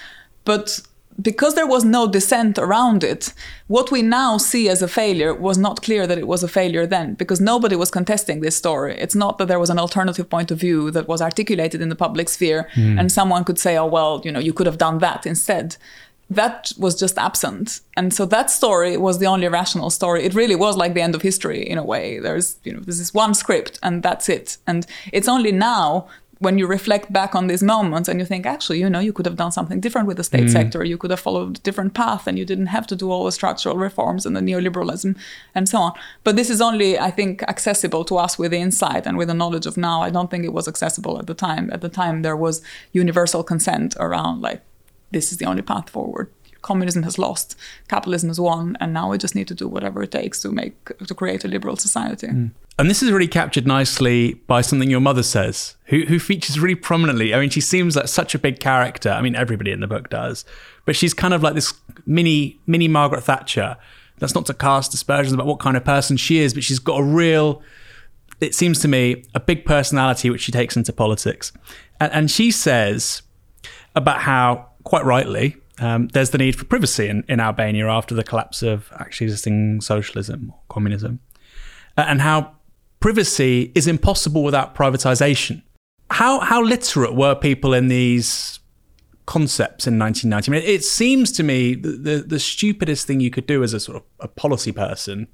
[0.44, 0.80] But
[1.20, 3.32] because there was no dissent around it,
[3.68, 6.86] what we now see as a failure was not clear that it was a failure
[6.86, 8.96] then, because nobody was contesting this story.
[8.98, 11.96] It's not that there was an alternative point of view that was articulated in the
[11.96, 12.98] public sphere hmm.
[12.98, 15.76] and someone could say, oh, well, you know, you could have done that instead.
[16.30, 17.80] That was just absent.
[17.96, 20.24] And so that story was the only rational story.
[20.24, 22.18] It really was like the end of history in a way.
[22.18, 24.56] There's, you know, there's this one script and that's it.
[24.66, 26.08] And it's only now
[26.44, 29.26] when you reflect back on these moments and you think, actually, you know, you could
[29.26, 30.52] have done something different with the state mm.
[30.52, 33.24] sector, you could have followed a different path, and you didn't have to do all
[33.24, 35.16] the structural reforms and the neoliberalism
[35.54, 35.92] and so on.
[36.22, 39.34] But this is only, I think, accessible to us with the insight and with the
[39.34, 40.02] knowledge of now.
[40.02, 41.70] I don't think it was accessible at the time.
[41.72, 44.62] At the time, there was universal consent around, like,
[45.10, 46.30] this is the only path forward.
[46.62, 47.56] Communism has lost,
[47.88, 50.74] capitalism has won, and now we just need to do whatever it takes to make
[51.06, 52.28] to create a liberal society.
[52.28, 52.50] Mm.
[52.76, 56.74] And this is really captured nicely by something your mother says, who, who features really
[56.74, 57.32] prominently.
[57.32, 59.10] I mean, she seems like such a big character.
[59.10, 60.44] I mean, everybody in the book does,
[60.84, 61.72] but she's kind of like this
[62.04, 63.76] mini mini Margaret Thatcher.
[64.18, 66.98] That's not to cast aspersions about what kind of person she is, but she's got
[66.98, 67.62] a real,
[68.40, 71.52] it seems to me, a big personality which she takes into politics.
[72.00, 73.22] And, and she says
[73.94, 78.24] about how, quite rightly, um, there's the need for privacy in, in Albania after the
[78.24, 81.20] collapse of actually existing socialism or communism
[81.96, 82.53] uh, and how
[83.04, 85.62] privacy is impossible without privatization.
[86.08, 88.60] How how literate were people in these
[89.26, 90.50] concepts in 1990?
[90.50, 93.74] I mean, it seems to me the, the, the stupidest thing you could do as
[93.74, 95.28] a sort of a policy person,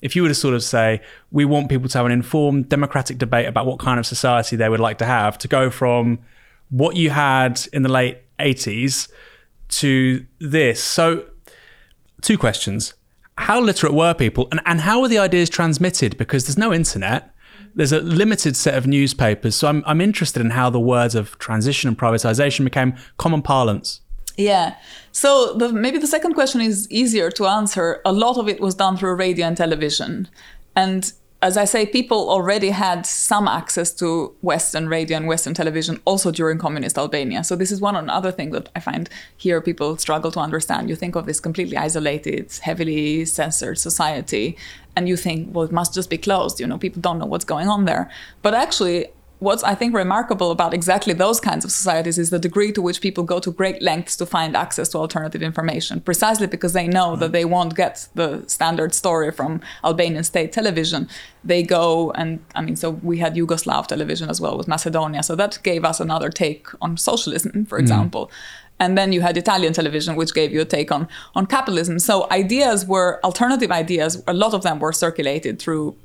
[0.00, 1.00] if you were to sort of say,
[1.32, 4.68] we want people to have an informed democratic debate about what kind of society they
[4.68, 6.20] would like to have, to go from
[6.70, 9.10] what you had in the late 80s
[9.80, 10.80] to this.
[10.80, 11.24] So,
[12.22, 12.94] two questions.
[13.38, 16.18] How literate were people and, and how were the ideas transmitted?
[16.18, 17.34] Because there's no internet.
[17.74, 19.54] There's a limited set of newspapers.
[19.54, 24.00] So I'm, I'm interested in how the words of transition and privatization became common parlance.
[24.36, 24.74] Yeah.
[25.12, 28.00] So the, maybe the second question is easier to answer.
[28.04, 30.28] A lot of it was done through radio and television.
[30.74, 36.00] And as I say, people already had some access to Western radio and Western television
[36.04, 37.44] also during communist Albania.
[37.44, 40.90] So this is one another thing that I find here people struggle to understand.
[40.90, 44.56] You think of this completely isolated, heavily censored society,
[44.96, 46.58] and you think, well, it must just be closed.
[46.58, 48.10] You know, people don't know what's going on there.
[48.42, 49.06] But actually,
[49.40, 53.00] what's I think remarkable about exactly those kinds of societies is the degree to which
[53.00, 57.16] people go to great lengths to find access to alternative information, precisely because they know
[57.16, 57.32] that mm-hmm.
[57.32, 61.08] they won't get the standard story from Albanian state television.
[61.44, 65.36] They go and I mean, so we had Yugoslav television as well with Macedonia, so
[65.36, 67.82] that gave us another take on socialism, for mm-hmm.
[67.82, 68.30] example.
[68.80, 71.98] And then you had Italian television, which gave you a take on on capitalism.
[71.98, 74.22] So ideas were alternative ideas.
[74.26, 75.96] A lot of them were circulated through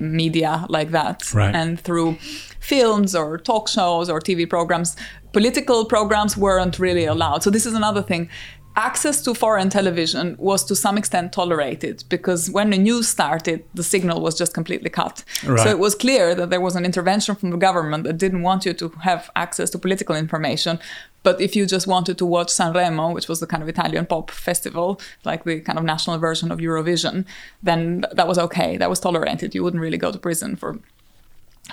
[0.00, 1.54] media like that, Right.
[1.54, 2.18] and through
[2.60, 4.96] films or talk shows or TV programs.
[5.32, 7.42] Political programs weren't really allowed.
[7.42, 8.28] So this is another thing.
[8.76, 13.82] Access to foreign television was to some extent tolerated because when the news started, the
[13.82, 15.24] signal was just completely cut.
[15.44, 15.58] Right.
[15.58, 18.64] So it was clear that there was an intervention from the government that didn't want
[18.64, 20.78] you to have access to political information.
[21.24, 24.30] But if you just wanted to watch Sanremo, which was the kind of Italian pop
[24.30, 27.24] festival, like the kind of national version of Eurovision,
[27.60, 28.76] then that was okay.
[28.76, 29.56] That was tolerated.
[29.56, 30.78] You wouldn't really go to prison for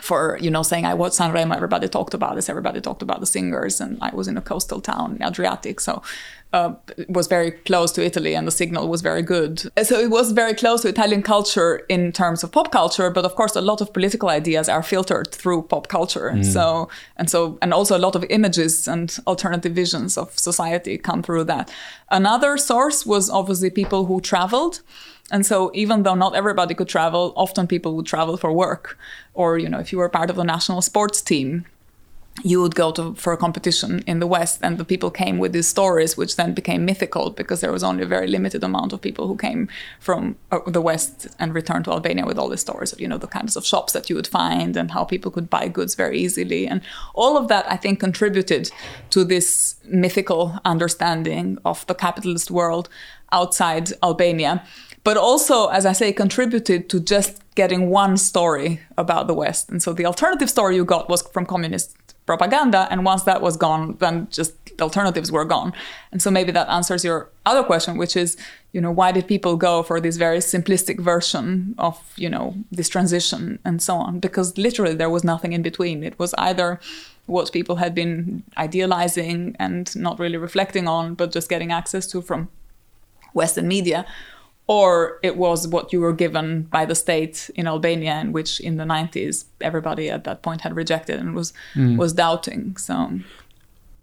[0.01, 1.55] for you know saying I watched Sanremo.
[1.55, 2.49] Everybody talked about this.
[2.49, 6.01] Everybody talked about the singers, and I was in a coastal town, Adriatic, so
[6.53, 9.60] uh, it was very close to Italy, and the signal was very good.
[9.84, 13.36] So it was very close to Italian culture in terms of pop culture, but of
[13.36, 16.31] course, a lot of political ideas are filtered through pop culture.
[16.43, 21.21] So and so, and also a lot of images and alternative visions of society come
[21.23, 21.71] through that.
[22.10, 24.81] Another source was obviously people who traveled.
[25.31, 28.97] And so even though not everybody could travel, often people would travel for work.
[29.33, 31.65] Or, you know, if you were part of the national sports team,
[32.43, 35.53] you would go to for a competition in the West, and the people came with
[35.53, 39.01] these stories, which then became mythical because there was only a very limited amount of
[39.01, 42.91] people who came from uh, the West and returned to Albania with all the stories
[42.91, 45.49] of you know the kinds of shops that you would find and how people could
[45.49, 46.81] buy goods very easily, and
[47.13, 48.69] all of that I think contributed
[49.11, 52.89] to this mythical understanding of the capitalist world
[53.31, 54.63] outside Albania
[55.06, 59.70] but also, as I say, contributed to just getting one story about the West.
[59.70, 62.88] And so the alternative story you got was from communist propaganda.
[62.89, 65.74] And once that was gone, then just the alternatives were gone.
[66.12, 68.36] And so maybe that answers your other question, which is,
[68.74, 72.89] you know, why did people go for this very simplistic version of, you know, this
[72.89, 74.20] transition and so on?
[74.20, 76.04] Because literally there was nothing in between.
[76.04, 76.80] It was either
[77.28, 82.24] what people had been idealizing and not really reflecting on, but just getting access to
[82.24, 82.50] from
[83.34, 84.06] Western media,
[84.67, 88.78] or it was what you were given by the state in Albania, in which in
[88.78, 91.97] the 90s everybody at that point had rejected and was mm.
[91.97, 92.75] was doubting.
[92.78, 93.19] So,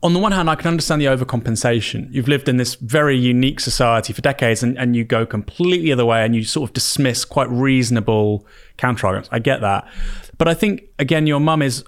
[0.05, 2.13] on the one hand, I can understand the overcompensation.
[2.13, 5.93] You've lived in this very unique society for decades, and, and you go completely the
[5.93, 8.47] other way, and you sort of dismiss quite reasonable
[8.79, 9.29] counterarguments.
[9.33, 9.89] I get that,
[10.39, 11.85] but I think again, your mum is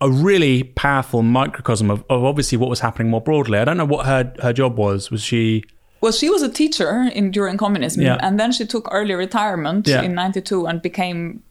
[0.00, 3.58] a really powerful microcosm of, of obviously what was happening more broadly.
[3.58, 5.10] I don't know what her her job was.
[5.10, 5.64] Was she
[6.00, 8.18] well, she was a teacher in during communism, yeah.
[8.20, 10.02] and then she took early retirement yeah.
[10.02, 11.42] in '92 and became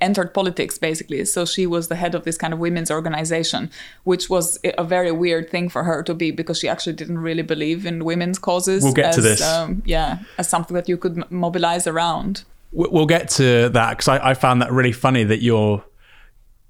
[0.00, 1.24] entered politics basically.
[1.24, 3.70] So she was the head of this kind of women's organization,
[4.04, 7.42] which was a very weird thing for her to be because she actually didn't really
[7.42, 8.84] believe in women's causes.
[8.84, 9.42] We'll get as, to this.
[9.42, 12.44] Um, yeah, as something that you could mobilize around.
[12.72, 15.84] We'll get to that because I, I found that really funny that your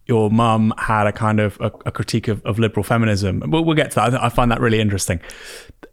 [0.07, 3.43] your mum had a kind of a, a critique of, of, liberal feminism.
[3.47, 4.15] We'll, we'll, get to that.
[4.15, 5.21] I, I find that really interesting.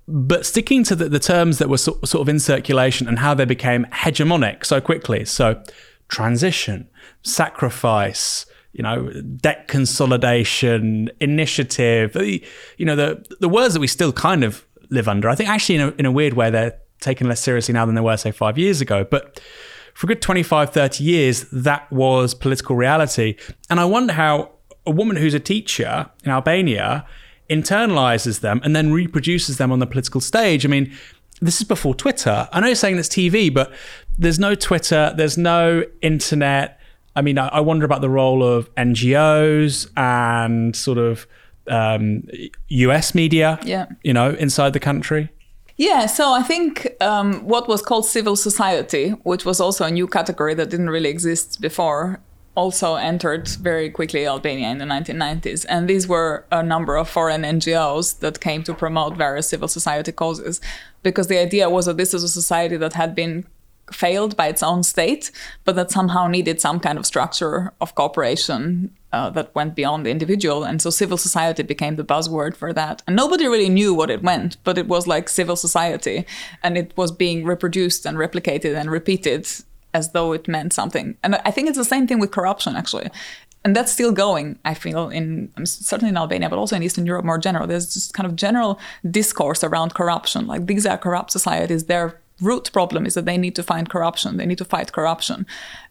[0.08, 3.34] But sticking to the, the terms that were so, sort of in circulation and how
[3.34, 5.26] they became hegemonic so quickly.
[5.26, 5.64] So,
[6.08, 6.90] transition,
[7.24, 14.44] sacrifice, you know, debt consolidation, initiative, you know, the, the words that we still kind
[14.44, 15.30] of live under.
[15.30, 17.96] I think actually, in a, in a weird way, they're taken less seriously now than
[17.96, 19.04] they were, say, five years ago.
[19.04, 19.42] But
[19.94, 23.36] for a good 25, 30 years, that was political reality.
[23.70, 24.52] And I wonder how
[24.86, 27.06] a woman who's a teacher in Albania
[27.52, 30.66] internalizes them and then reproduces them on the political stage.
[30.66, 30.92] I mean,
[31.42, 32.48] this is before Twitter.
[32.52, 33.72] I know you're saying it's TV, but
[34.18, 36.80] there's no Twitter, there's no internet.
[37.16, 41.28] I mean, I, I wonder about the role of NGOs and sort of
[41.68, 42.24] um,
[42.70, 43.88] US media, yeah.
[44.04, 45.30] you know, inside the country.
[45.78, 50.08] Yeah, so I think um, what was called civil society, which was also a new
[50.08, 52.22] category that didn't really exist before,
[52.56, 55.66] also entered very quickly Albania in the 1990s.
[55.70, 60.12] And these were a number of foreign NGOs that came to promote various civil society
[60.12, 60.60] causes
[61.04, 63.46] because the idea was that this is a society that had been
[63.92, 65.32] failed by its own state,
[65.66, 70.10] but that somehow needed some kind of structure of cooperation uh, that went beyond the
[70.10, 70.64] individual.
[70.64, 73.04] And so civil society became the buzzword for that.
[73.06, 76.26] And nobody really knew what it meant, but it was like civil society.
[76.64, 79.48] And it was being reproduced and replicated and repeated
[79.93, 81.17] as though it meant something.
[81.23, 83.10] And I think it's the same thing with corruption, actually.
[83.63, 87.06] And that's still going, I feel, in um, certainly in Albania, but also in Eastern
[87.06, 87.67] Europe more general.
[87.67, 90.47] There's just kind of general discourse around corruption.
[90.47, 91.86] Like these are corrupt societies.
[91.86, 94.38] Their root problem is that they need to find corruption.
[94.38, 95.45] They need to fight corruption.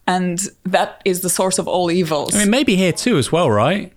[0.06, 2.34] And that is the source of all evils.
[2.34, 3.92] I mean, maybe here too, as well, right?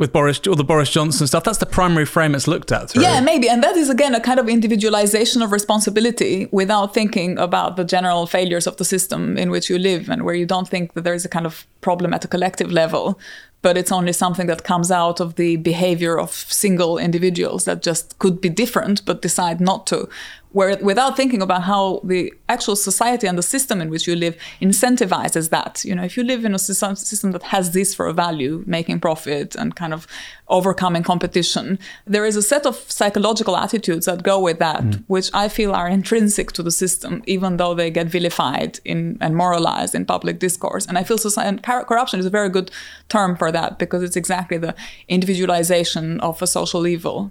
[0.00, 1.44] With Boris or the Boris Johnson stuff.
[1.44, 2.90] That's the primary frame it's looked at.
[2.90, 3.02] Through.
[3.02, 7.76] Yeah, maybe, and that is again a kind of individualization of responsibility without thinking about
[7.76, 10.94] the general failures of the system in which you live, and where you don't think
[10.94, 13.20] that there is a kind of problem at a collective level
[13.62, 18.18] but it's only something that comes out of the behavior of single individuals that just
[18.18, 20.08] could be different but decide not to.
[20.52, 24.36] Where without thinking about how the actual society and the system in which you live
[24.60, 25.84] incentivizes that.
[25.84, 28.98] You know if you live in a system that has this for a value making
[29.00, 30.08] profit and kind of
[30.50, 35.04] overcoming competition there is a set of psychological attitudes that go with that mm.
[35.06, 39.36] which i feel are intrinsic to the system even though they get vilified in and
[39.36, 40.86] moralized in public discourse.
[40.86, 42.70] And i feel society, corruption is a very good
[43.08, 44.74] term for that because it's exactly the
[45.08, 47.30] individualization of a social evil.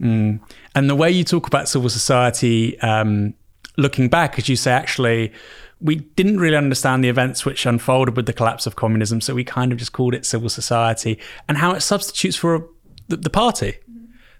[0.00, 0.40] Mm.
[0.74, 3.34] And the way you talk about civil society, um,
[3.76, 5.32] looking back, as you say, actually,
[5.80, 9.44] we didn't really understand the events which unfolded with the collapse of communism, so we
[9.44, 12.66] kind of just called it civil society and how it substitutes for
[13.08, 13.74] the, the party.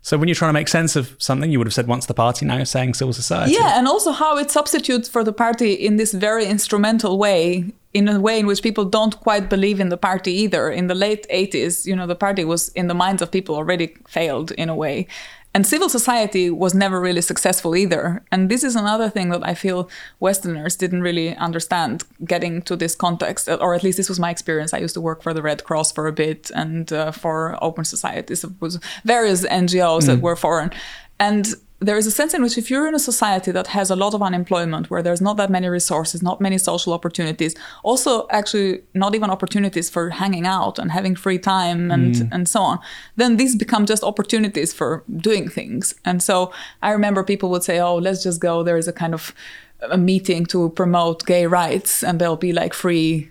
[0.01, 2.15] So when you're trying to make sense of something, you would have said once the
[2.15, 3.53] party, now you're saying civil society.
[3.53, 8.09] Yeah, and also how it substitutes for the party in this very instrumental way in
[8.09, 10.71] a way in which people don't quite believe in the party either.
[10.71, 13.95] In the late 80s, you know, the party was in the minds of people already
[14.07, 15.07] failed in a way.
[15.55, 18.23] and civil society was never really successful either.
[18.31, 19.89] And this is another thing that I feel
[20.21, 24.75] Westerners didn't really understand getting to this context, or at least this was my experience.
[24.75, 27.85] I used to work for the Red Cross for a bit and uh, for open
[27.85, 28.45] societies.
[28.45, 30.07] It was various NGOs mm.
[30.07, 30.71] that were foreign.
[31.19, 33.97] And there is a sense in which if you're in a society that has a
[33.97, 38.83] lot of unemployment where there's not that many resources not many social opportunities also actually
[38.95, 42.29] not even opportunities for hanging out and having free time and mm.
[42.33, 42.79] and so on
[43.17, 45.95] then these become just opportunities for doing things.
[46.05, 46.53] And so
[46.83, 48.63] i remember people would say oh let's just go.
[48.63, 49.35] There is a kind of
[49.81, 53.31] a meeting to promote gay rights and there'll be like free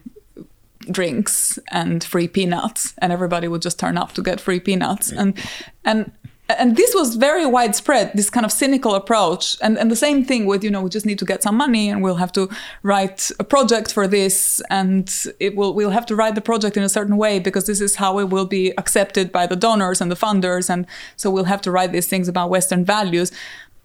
[0.90, 2.94] drinks and free peanuts.
[3.00, 5.12] And everybody would just turn up to get free peanuts.
[5.12, 5.38] And
[5.84, 6.12] and
[6.50, 10.46] and this was very widespread this kind of cynical approach and, and the same thing
[10.46, 12.50] with you know we just need to get some money and we'll have to
[12.84, 16.84] write a project for this and it will we'll have to write the project in
[16.84, 20.12] a certain way because this is how it will be accepted by the donors and
[20.12, 20.86] the funders and
[21.16, 23.32] so we'll have to write these things about western values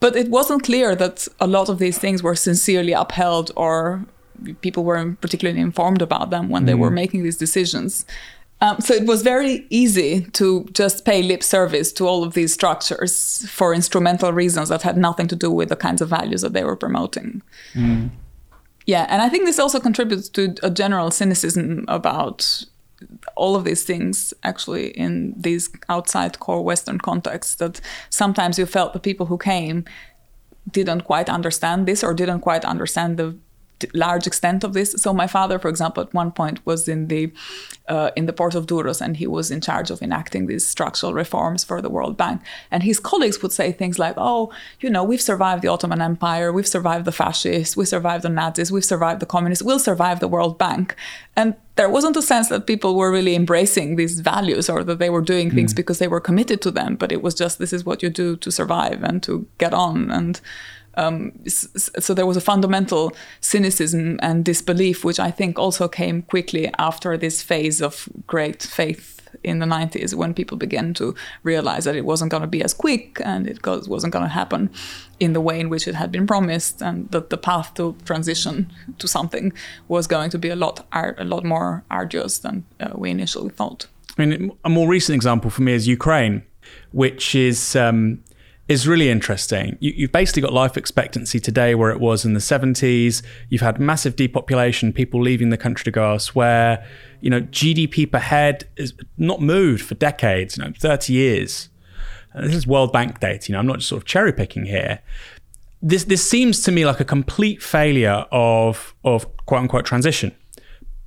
[0.01, 4.05] but it wasn't clear that a lot of these things were sincerely upheld or
[4.61, 6.67] people weren't particularly informed about them when mm.
[6.67, 6.95] they were mm.
[6.95, 8.05] making these decisions
[8.63, 12.55] um, so it was very easy to just pay lip service to all of these
[12.55, 16.53] structures for instrumental reasons that had nothing to do with the kinds of values that
[16.53, 17.43] they were promoting.
[17.75, 18.11] Mm.
[18.87, 22.65] Yeah, and I think this also contributes to a general cynicism about
[23.35, 28.93] all of these things actually in these outside core Western contexts that sometimes you felt
[28.93, 29.85] the people who came
[30.71, 33.37] didn't quite understand this or didn't quite understand the
[33.95, 34.93] large extent of this.
[34.93, 37.33] So my father, for example, at one point was in the
[37.89, 41.15] uh, in the port of Durrës, and he was in charge of enacting these structural
[41.15, 42.41] reforms for the World Bank.
[42.71, 46.53] And his colleagues would say things like, "Oh, you know, we've survived the Ottoman Empire,
[46.53, 50.29] we've survived the fascists, we survived the Nazis, we've survived the communists, we'll survive the
[50.29, 50.97] World Bank."
[51.37, 55.09] And there wasn't a sense that people were really embracing these values or that they
[55.09, 55.77] were doing things mm.
[55.77, 58.37] because they were committed to them, but it was just this is what you do
[58.37, 60.41] to survive and to get on and
[60.95, 66.71] um, so there was a fundamental cynicism and disbelief, which I think also came quickly
[66.79, 71.97] after this phase of great faith in the 90s when people began to realize that
[71.97, 74.71] it wasn't going to be as quick and it wasn't going to happen
[75.21, 78.71] in the way in which it had been promised and that the path to transition
[78.99, 79.53] to something
[79.89, 83.87] was going to be a lot a lot more arduous than uh, we initially thought.
[84.19, 86.43] I mean, a more recent example for me is Ukraine,
[86.93, 88.23] which is um,
[88.73, 89.77] is really interesting.
[89.81, 93.23] You, have basically got life expectancy today where it was in the 70s.
[93.51, 96.85] You've had massive depopulation, people leaving the country to go elsewhere.
[97.21, 101.69] You know, GDP per head is not moved for decades, you know, 30 years.
[102.33, 104.65] And this is World Bank data, you know, I'm not just sort of cherry picking
[104.65, 105.01] here.
[105.83, 110.35] This, this seems to me like a complete failure of, of quote unquote transition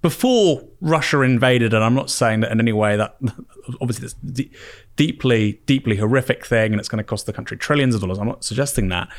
[0.05, 3.17] before Russia invaded, and I'm not saying that in any way that
[3.81, 4.51] obviously that's d-
[4.95, 8.19] deeply, deeply horrific thing, and it's going to cost the country trillions of dollars.
[8.19, 9.09] I'm not suggesting that,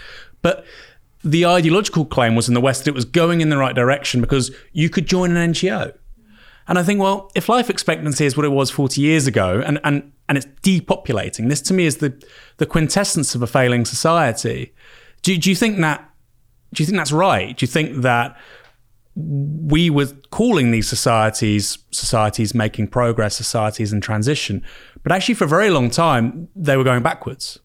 [0.43, 0.65] but
[1.25, 4.21] the ideological claim was in the West that it was going in the right direction
[4.21, 5.93] because you could join an NGO.
[6.69, 9.81] And I think, well, if life expectancy is what it was 40 years ago, and
[9.83, 12.25] and and it's depopulating, this to me is the
[12.59, 14.73] the quintessence of a failing society.
[15.23, 16.09] Do, do you think that?
[16.73, 17.57] Do you think that's right?
[17.57, 18.37] Do you think that
[19.17, 24.63] we were calling these societies societies making progress, societies in transition.
[25.03, 27.59] But actually, for a very long time, they were going backwards.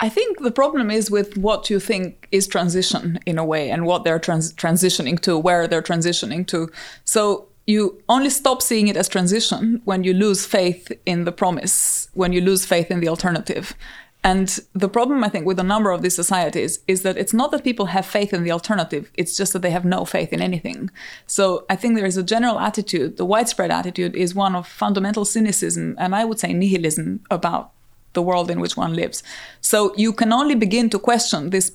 [0.00, 3.84] I think the problem is with what you think is transition in a way and
[3.84, 6.70] what they're trans- transitioning to, where they're transitioning to.
[7.04, 12.08] So you only stop seeing it as transition when you lose faith in the promise,
[12.14, 13.74] when you lose faith in the alternative.
[14.22, 17.50] And the problem, I think, with a number of these societies is that it's not
[17.52, 20.42] that people have faith in the alternative, it's just that they have no faith in
[20.42, 20.90] anything.
[21.26, 25.24] So I think there is a general attitude, the widespread attitude is one of fundamental
[25.24, 27.72] cynicism, and I would say nihilism about
[28.12, 29.22] the world in which one lives.
[29.60, 31.72] So you can only begin to question this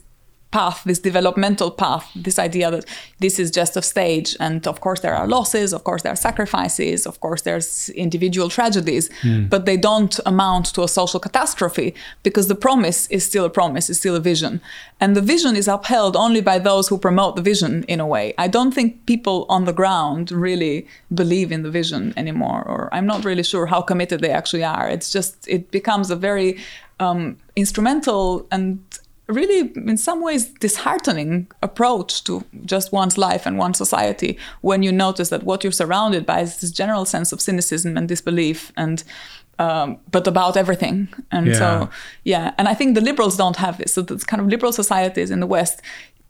[0.55, 2.85] path, this developmental path, this idea that
[3.19, 4.29] this is just a stage.
[4.39, 8.47] And of course, there are losses, of course, there are sacrifices, of course, there's individual
[8.57, 9.49] tragedies, mm.
[9.49, 11.93] but they don't amount to a social catastrophe
[12.23, 14.61] because the promise is still a promise, is still a vision.
[15.01, 18.25] And the vision is upheld only by those who promote the vision in a way.
[18.45, 20.87] I don't think people on the ground really
[21.21, 24.87] believe in the vision anymore, or I'm not really sure how committed they actually are.
[24.95, 26.49] It's just, it becomes a very
[26.99, 28.79] um, instrumental and
[29.27, 34.91] really in some ways disheartening approach to just one's life and one's society when you
[34.91, 39.03] notice that what you're surrounded by is this general sense of cynicism and disbelief and
[39.57, 41.07] um, but about everything.
[41.31, 41.53] And yeah.
[41.53, 41.89] so
[42.23, 42.53] yeah.
[42.57, 43.93] And i think the liberals don't have this.
[43.93, 45.81] So the kind of liberal societies in the west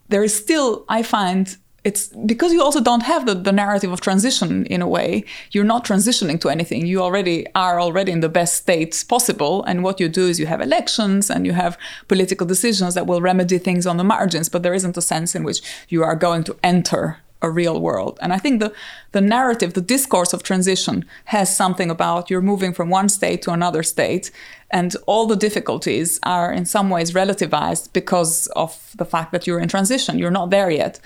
[0.07, 4.01] there is still i find it's because you also don't have the, the narrative of
[4.01, 6.86] transition in a way you're not transitioning to anything.
[6.86, 10.47] You already are already in the best state possible and what you do is you
[10.47, 11.77] have elections and you have
[12.07, 15.43] political decisions that will remedy things on the margins but there isn't a sense in
[15.43, 18.17] which you are going to enter a real world.
[18.21, 18.73] And i think the
[19.11, 23.51] the narrative the discourse of transition has something about you're moving from one state to
[23.51, 24.31] another state
[24.71, 29.59] and all the difficulties are in some ways relativized because of the fact that you're
[29.59, 30.17] in transition.
[30.17, 30.99] You're not there yet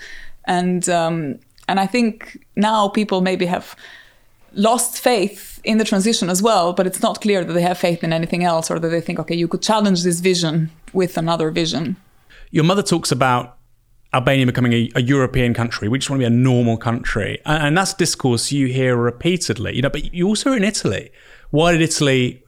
[0.44, 1.38] and um,
[1.68, 3.76] and I think now people maybe have
[4.52, 8.02] lost faith in the transition as well, but it's not clear that they have faith
[8.02, 11.50] in anything else or that they think, okay, you could challenge this vision with another
[11.50, 11.96] vision.
[12.50, 13.56] Your mother talks about
[14.12, 15.88] Albania becoming a, a European country.
[15.88, 19.76] We just want to be a normal country, and, and that's discourse you hear repeatedly.
[19.76, 21.12] You know, but you also in Italy.
[21.50, 22.42] Why did Italy?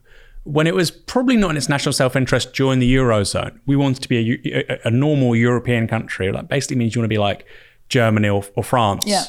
[0.45, 3.61] When it was probably not in its national self-interest, join the eurozone.
[3.65, 6.33] We wanted to be a, a, a normal European country.
[6.33, 7.47] That basically means you want to be like
[7.93, 9.05] Germany or, or France.
[9.07, 9.25] Yeah.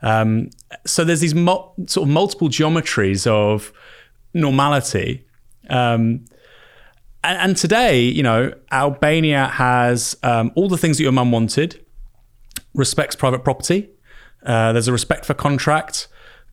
[0.00, 0.50] Um,
[0.86, 3.72] so there's these sort of multiple geometries of
[4.34, 5.26] normality.
[5.68, 6.24] Um,
[7.24, 11.84] and, and, today, you know, Albania has um, all the things that your mum wanted,
[12.74, 13.90] respects private property.
[14.44, 16.08] Uh, there's a respect for contract,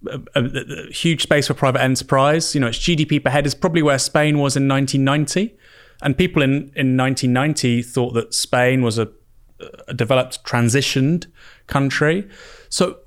[0.07, 2.55] a, a, a, huge space for private enterprise.
[2.55, 5.55] You know, its GDP per head is probably where Spain was in 1990.
[6.01, 9.09] And people in, in 1990 thought that Spain was a
[9.95, 11.27] developed, transitioned
[11.67, 12.27] country.
[12.69, 12.99] So,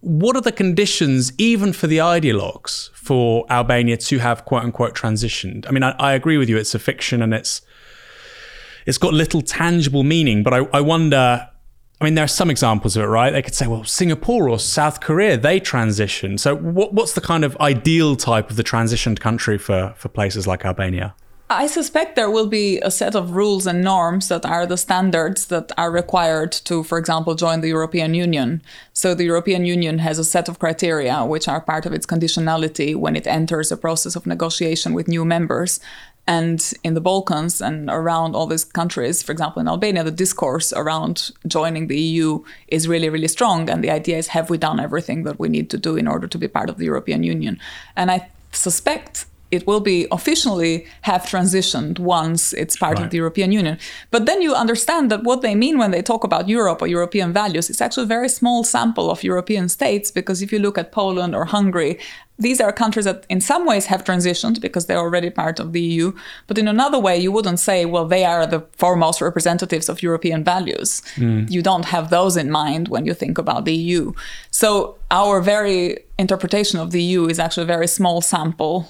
[0.00, 5.66] what are the conditions, even for the ideologues, for Albania to have quote unquote transitioned?
[5.68, 7.62] I mean, I, I agree with you; it's a fiction and it's
[8.86, 10.42] it's got little tangible meaning.
[10.42, 11.48] But I, I wonder.
[12.00, 13.32] I mean, there are some examples of it, right?
[13.32, 16.38] They could say, well, Singapore or South Korea, they transition.
[16.38, 20.46] So, what, what's the kind of ideal type of the transitioned country for for places
[20.46, 21.14] like Albania?
[21.50, 25.46] I suspect there will be a set of rules and norms that are the standards
[25.46, 28.60] that are required to, for example, join the European Union.
[28.92, 32.94] So the European Union has a set of criteria which are part of its conditionality
[32.94, 35.80] when it enters a process of negotiation with new members.
[36.26, 40.74] And in the Balkans and around all these countries, for example, in Albania, the discourse
[40.74, 43.70] around joining the EU is really, really strong.
[43.70, 46.26] And the idea is have we done everything that we need to do in order
[46.26, 47.58] to be part of the European Union?
[47.96, 53.04] And I suspect it will be officially have transitioned once it's part right.
[53.04, 53.78] of the European Union.
[54.10, 57.32] But then you understand that what they mean when they talk about Europe or European
[57.32, 60.92] values is actually a very small sample of European states because if you look at
[60.92, 61.98] Poland or Hungary,
[62.38, 65.80] these are countries that in some ways have transitioned because they're already part of the
[65.80, 66.12] EU.
[66.46, 70.44] But in another way, you wouldn't say, well, they are the foremost representatives of European
[70.44, 71.02] values.
[71.16, 71.50] Mm.
[71.50, 74.12] You don't have those in mind when you think about the EU.
[74.52, 78.86] So our very interpretation of the EU is actually a very small sample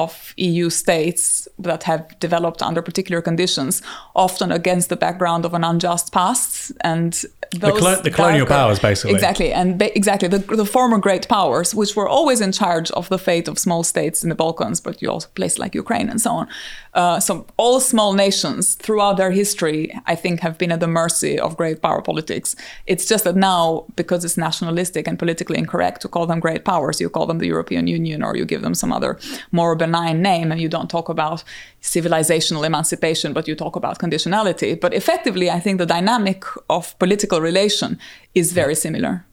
[0.00, 3.82] of EU states that have developed under particular conditions,
[4.14, 9.14] often against the background of an unjust past and the, cl- the, colonial powers, basically.
[9.14, 13.08] Exactly, and ba- exactly the, the, former great powers, which were always in charge of
[13.08, 16.20] the fate of small states in the Balkans, but you also places like Ukraine and
[16.20, 16.48] so on.
[16.94, 21.38] Uh, so all small nations throughout their history, I think, have been at the mercy
[21.38, 22.54] of great power politics.
[22.86, 27.00] It's just that now, because it's nationalistic and politically incorrect to call them great powers,
[27.00, 29.18] you call them the European Union or you give them some other
[29.50, 29.89] more benign
[30.22, 31.44] name, and you don't talk about
[31.82, 34.80] civilizational emancipation, but you talk about conditionality.
[34.80, 37.98] But effectively, I think the dynamic of political relation
[38.34, 39.24] is very similar.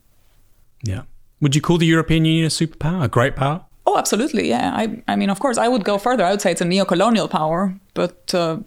[0.84, 1.04] Yeah.
[1.42, 3.67] Would you call the European Union a superpower, a great power?
[3.90, 4.50] Oh, absolutely.
[4.50, 4.74] Yeah.
[4.76, 6.26] I, I mean, of course, I would go further.
[6.26, 8.58] I would say it's a neo-colonial power, but uh,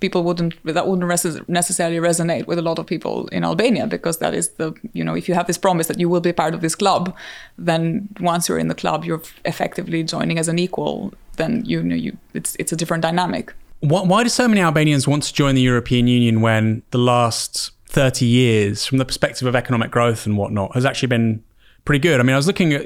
[0.00, 1.08] people wouldn't that wouldn't
[1.48, 5.14] necessarily resonate with a lot of people in Albania because that is the you know
[5.16, 7.16] if you have this promise that you will be part of this club,
[7.56, 11.14] then once you're in the club, you're effectively joining as an equal.
[11.36, 13.54] Then you know you it's it's a different dynamic.
[13.80, 17.70] Why, why do so many Albanians want to join the European Union when the last
[17.86, 21.42] 30 years, from the perspective of economic growth and whatnot, has actually been
[21.88, 22.20] pretty good.
[22.20, 22.82] I mean, I was looking at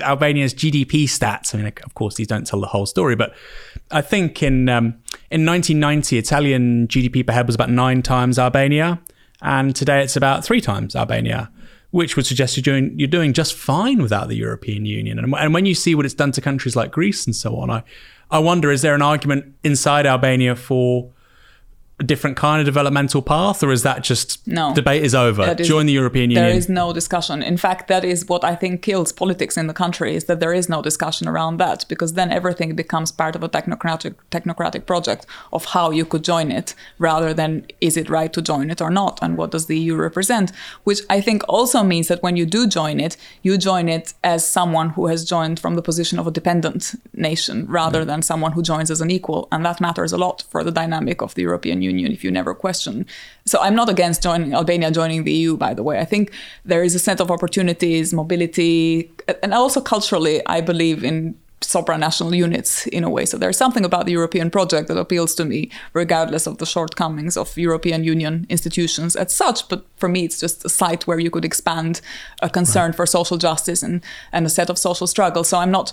[0.00, 1.54] Albania's GDP stats.
[1.54, 3.34] I mean, of course, these don't tell the whole story, but
[3.90, 4.86] I think in um,
[5.30, 9.02] in 1990, Italian GDP per head was about nine times Albania,
[9.42, 11.50] and today it's about three times Albania,
[11.90, 15.18] which would suggest you're doing you're doing just fine without the European Union.
[15.18, 17.68] And, and when you see what it's done to countries like Greece and so on,
[17.68, 17.82] I
[18.30, 21.10] I wonder is there an argument inside Albania for
[22.04, 25.54] different kind of developmental path, or is that just no debate is over?
[25.58, 26.46] Is, Join the European Union.
[26.46, 27.42] There is no discussion.
[27.42, 30.52] In fact, that is what I think kills politics in the country is that there
[30.52, 35.26] is no discussion around that because then everything becomes part of a technocratic technocratic project
[35.52, 38.90] of how you could join it, rather than is it right to join it or
[38.90, 40.52] not, and what does the EU represent?
[40.84, 44.46] Which I think also means that when you do join it, you join it as
[44.46, 48.62] someone who has joined from the position of a dependent nation rather than someone who
[48.62, 51.82] joins as an equal, and that matters a lot for the dynamic of the European
[51.82, 53.06] Union Union if you never question.
[53.46, 55.98] So I'm not against joining Albania joining the EU, by the way.
[55.98, 56.32] I think
[56.64, 59.10] there is a set of opportunities, mobility,
[59.42, 63.24] and also culturally, I believe in supranational units in a way.
[63.24, 67.36] So there's something about the European project that appeals to me, regardless of the shortcomings
[67.36, 69.68] of European Union institutions as such.
[69.68, 72.00] But for me, it's just a site where you could expand
[72.42, 72.96] a concern right.
[72.96, 75.48] for social justice and, and a set of social struggles.
[75.48, 75.92] So I'm not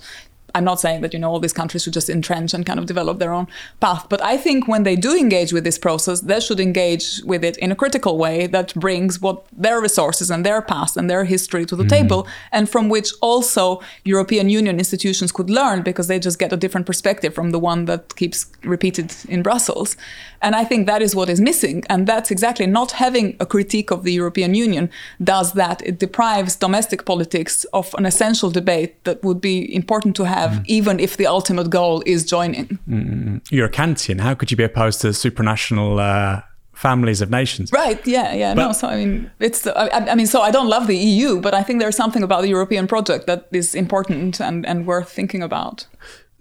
[0.56, 2.86] I'm not saying that you know all these countries should just entrench and kind of
[2.86, 3.48] develop their own
[3.82, 7.44] path, but I think when they do engage with this process, they should engage with
[7.44, 11.26] it in a critical way that brings what their resources and their past and their
[11.26, 11.90] history to the mm.
[11.90, 16.58] table, and from which also European Union institutions could learn because they just get a
[16.58, 19.98] different perspective from the one that keeps repeated in Brussels.
[20.42, 23.92] And I think that is what is missing, and that's exactly not having a critique
[23.92, 24.90] of the European Union
[25.24, 25.82] does that.
[25.86, 30.64] It deprives domestic politics of an essential debate that would be important to have mm.
[30.68, 32.80] even if the ultimate goal is joining.
[32.90, 33.42] Mm.
[33.52, 34.20] You're a Kantian.
[34.20, 36.00] How could you be opposed to supranational?
[36.00, 36.42] Uh
[36.76, 37.72] families of nations.
[37.72, 38.06] Right.
[38.06, 38.34] Yeah.
[38.34, 38.54] Yeah.
[38.54, 38.72] But, no.
[38.74, 39.66] So I mean, it's.
[39.66, 42.42] I, I, mean, so I don't love the EU, but I think there's something about
[42.42, 45.88] the European project that is important and and worth thinking about.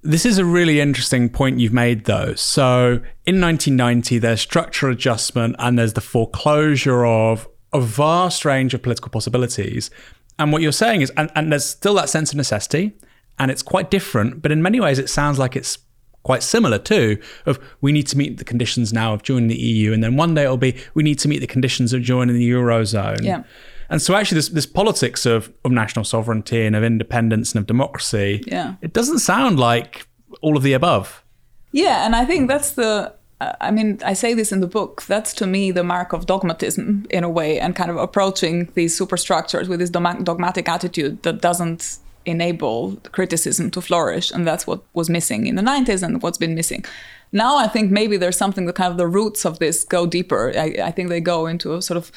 [0.07, 2.35] This is a really interesting point you've made, though.
[2.35, 8.83] So in 1990, there's structural adjustment and there's the foreclosure of a vast range of
[8.83, 9.91] political possibilities.
[10.39, 12.93] And what you're saying is, and, and there's still that sense of necessity
[13.39, 15.79] and it's quite different, but in many ways it sounds like it's
[16.23, 19.93] quite similar too of we need to meet the conditions now of joining the EU
[19.93, 22.51] and then one day it'll be we need to meet the conditions of joining the
[22.51, 23.23] eurozone.
[23.23, 23.43] Yeah.
[23.91, 27.67] And so actually this this politics of of national sovereignty and of independence and of
[27.67, 28.75] democracy, yeah.
[28.83, 30.07] it doesn't sound like
[30.41, 31.23] all of the above.
[31.73, 33.15] Yeah, and I think that's the
[33.61, 35.03] I mean, I say this in the book.
[35.03, 38.97] That's to me the mark of dogmatism in a way, and kind of approaching these
[38.97, 44.31] superstructures with this dogmatic attitude that doesn't enable criticism to flourish.
[44.31, 46.85] And that's what was missing in the 90s and what's been missing.
[47.33, 50.53] Now I think maybe there's something that kind of the roots of this go deeper.
[50.57, 52.13] I, I think they go into a sort of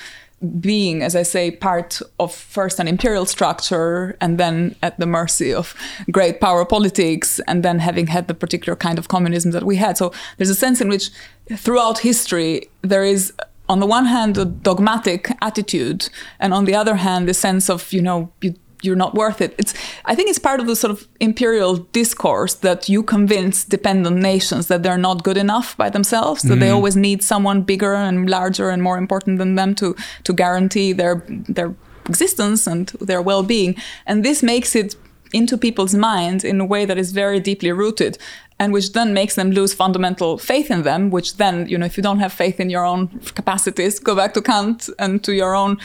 [0.59, 5.53] being, as I say, part of first an imperial structure and then at the mercy
[5.53, 5.75] of
[6.11, 9.97] great power politics and then having had the particular kind of communism that we had.
[9.97, 11.09] So there's a sense in which
[11.55, 13.33] throughout history there is
[13.67, 16.09] on the one hand a dogmatic attitude
[16.39, 19.55] and on the other hand the sense of, you know, you you're not worth it.
[19.57, 19.73] It's
[20.05, 24.67] I think it's part of the sort of imperial discourse that you convince dependent nations
[24.67, 26.59] that they're not good enough by themselves, that mm.
[26.59, 30.93] they always need someone bigger and larger and more important than them to to guarantee
[30.93, 31.73] their their
[32.05, 33.75] existence and their well-being.
[34.05, 34.95] And this makes it
[35.33, 38.17] into people's minds in a way that is very deeply rooted
[38.59, 41.97] and which then makes them lose fundamental faith in them which then you know if
[41.97, 45.53] you don't have faith in your own capacities go back to kant and to your
[45.53, 45.77] own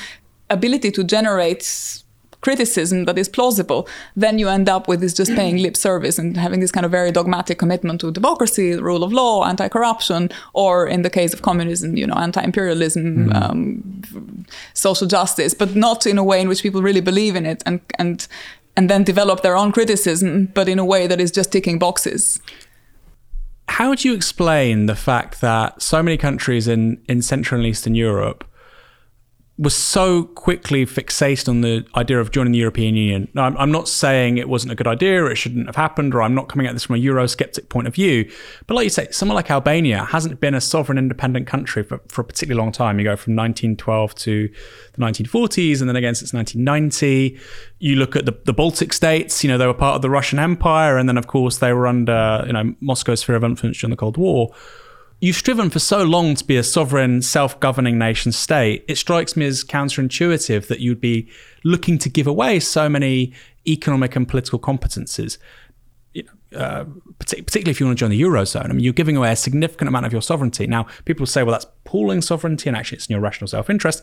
[0.48, 2.01] ability to generate
[2.42, 6.36] criticism that is plausible, then you end up with this just paying lip service and
[6.36, 11.02] having this kind of very dogmatic commitment to democracy, rule of law, anti-corruption, or in
[11.02, 13.42] the case of communism, you know, anti-imperialism, mm.
[13.42, 17.62] um, social justice, but not in a way in which people really believe in it
[17.64, 18.28] and and
[18.76, 22.40] and then develop their own criticism, but in a way that is just ticking boxes.
[23.68, 27.94] How would you explain the fact that so many countries in, in Central and Eastern
[27.94, 28.44] Europe
[29.58, 33.28] was so quickly fixated on the idea of joining the European Union.
[33.34, 36.14] Now, I'm, I'm, not saying it wasn't a good idea or it shouldn't have happened,
[36.14, 38.30] or I'm not coming at this from a Eurosceptic point of view.
[38.66, 42.22] But like you say, someone like Albania hasn't been a sovereign independent country for, for
[42.22, 42.98] a particularly long time.
[42.98, 44.48] You go from 1912 to
[44.94, 47.38] the 1940s, and then again since 1990.
[47.78, 50.38] You look at the, the Baltic states, you know, they were part of the Russian
[50.38, 53.90] Empire, and then, of course, they were under, you know, Moscow's sphere of influence during
[53.90, 54.54] the Cold War
[55.22, 58.84] you've striven for so long to be a sovereign, self governing nation state.
[58.88, 61.30] It strikes me as counterintuitive that you'd be
[61.64, 63.32] looking to give away so many
[63.66, 65.38] economic and political competences.
[66.54, 66.84] Uh,
[67.18, 69.88] particularly if you want to join the eurozone, I mean, you're giving away a significant
[69.88, 70.66] amount of your sovereignty.
[70.66, 74.02] Now, people say, well, that's pooling sovereignty, and actually, it's in your rational self-interest.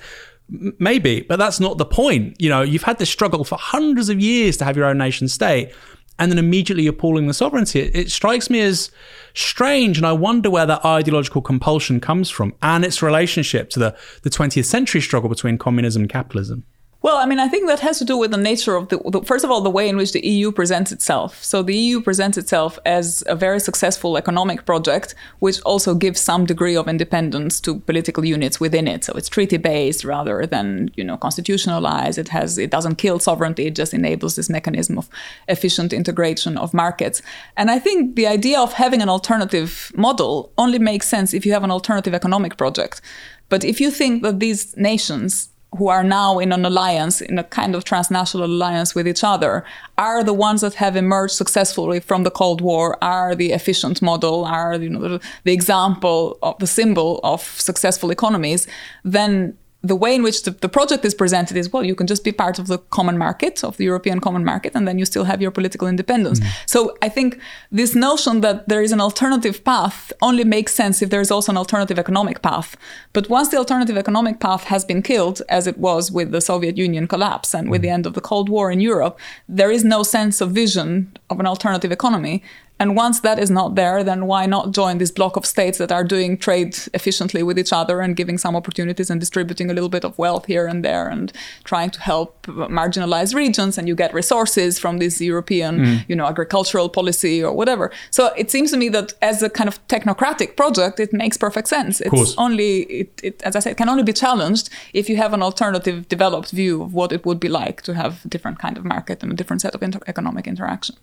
[0.51, 2.41] M- maybe, but that's not the point.
[2.41, 5.27] You know, you've had this struggle for hundreds of years to have your own nation
[5.27, 5.71] state,
[6.19, 7.79] and then immediately you're pulling the sovereignty.
[7.79, 8.91] It, it, strikes me as
[9.33, 13.97] strange, and I wonder where that ideological compulsion comes from and its relationship to the,
[14.23, 16.65] the 20th century struggle between communism and capitalism.
[17.01, 19.21] Well, I mean, I think that has to do with the nature of the, the,
[19.21, 21.41] first of all, the way in which the EU presents itself.
[21.41, 26.45] So the EU presents itself as a very successful economic project, which also gives some
[26.45, 29.05] degree of independence to political units within it.
[29.05, 32.17] So it's treaty based rather than, you know, constitutionalized.
[32.17, 33.67] It has, it doesn't kill sovereignty.
[33.67, 35.09] It just enables this mechanism of
[35.47, 37.21] efficient integration of markets.
[37.55, 41.53] And I think the idea of having an alternative model only makes sense if you
[41.53, 42.99] have an alternative economic project.
[43.47, 47.43] But if you think that these nations who are now in an alliance, in a
[47.43, 49.63] kind of transnational alliance with each other,
[49.97, 54.45] are the ones that have emerged successfully from the Cold War, are the efficient model,
[54.45, 58.67] are you know the, the example of the symbol of successful economies,
[59.03, 62.23] then the way in which the, the, project is presented is well, you can just
[62.25, 65.23] be part of the common market, of the European common market, and then you still
[65.23, 66.41] have your political independence.
[66.41, 66.47] Mm.
[66.65, 67.39] So I think
[67.71, 71.53] this notion that there is an alternative path only makes sense if there is also
[71.53, 72.75] an alternative economic path.
[73.13, 76.77] But once the alternative economic path has been killed, as it was with the Soviet
[76.77, 79.17] Union collapse and with the end of the Cold War in Europe,
[79.47, 82.43] there is no sense of vision of an alternative economy.
[82.79, 85.91] And once that is not there, then why not join this block of states that
[85.91, 89.89] are doing trade efficiently with each other and giving some opportunities and distributing a little
[89.89, 91.33] bit of wealth here and there and
[91.65, 96.05] trying to help marginalized regions and you get resources from this European, mm.
[96.07, 97.91] you know, agricultural policy or whatever.
[98.11, 101.67] So it seems to me that as a kind of technocratic project, it makes perfect
[101.67, 101.99] sense.
[102.01, 105.43] It's only, it, it, as I said, can only be challenged if you have an
[105.43, 108.85] alternative developed view of what it would be like to have a different kind of
[108.85, 110.97] market and a different set of inter- economic interactions.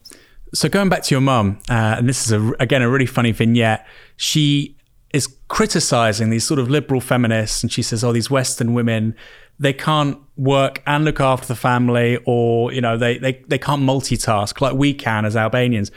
[0.55, 3.33] So going back to your mum, uh, and this is a, again a really funny
[3.33, 3.87] vignette.
[4.17, 4.77] She
[5.13, 9.15] is criticizing these sort of liberal feminists, and she says, "Oh, these Western women."
[9.59, 13.83] They can't work and look after the family, or you know, they, they they can't
[13.83, 15.91] multitask like we can as Albanians.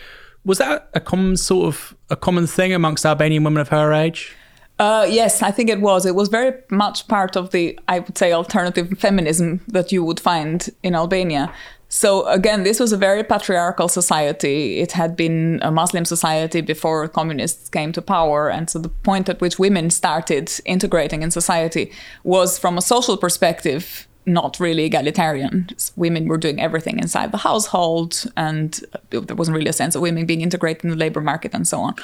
[0.46, 4.36] Was that a common sort of a common thing amongst Albanian women of her age?
[4.80, 6.06] Uh, yes, I think it was.
[6.06, 10.22] It was very much part of the, I would say, alternative feminism that you would
[10.22, 11.54] find in Albania.
[11.92, 14.80] So again, this was a very patriarchal society.
[14.80, 18.50] It had been a Muslim society before communists came to power.
[18.50, 21.92] And so the point at which women started integrating in society
[22.24, 25.68] was from a social perspective not really egalitarian.
[25.96, 28.80] Women were doing everything inside the household, and
[29.10, 31.80] there wasn't really a sense of women being integrated in the labor market and so
[31.80, 31.96] on.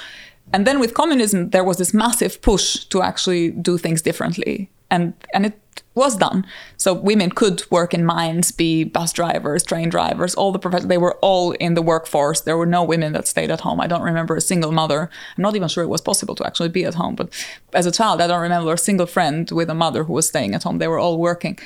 [0.52, 4.72] And then with communism, there was this massive push to actually do things differently.
[4.90, 5.60] And, and it
[5.94, 6.46] was done.
[6.78, 10.90] So women could work in mines, be bus drivers, train drivers, all the professions.
[10.90, 12.42] They were all in the workforce.
[12.42, 13.80] There were no women that stayed at home.
[13.80, 15.10] I don't remember a single mother.
[15.38, 17.16] I'm not even sure it was possible to actually be at home.
[17.16, 17.30] But
[17.74, 20.54] as a child, I don't remember a single friend with a mother who was staying
[20.54, 20.80] at home.
[20.80, 21.58] They were all working.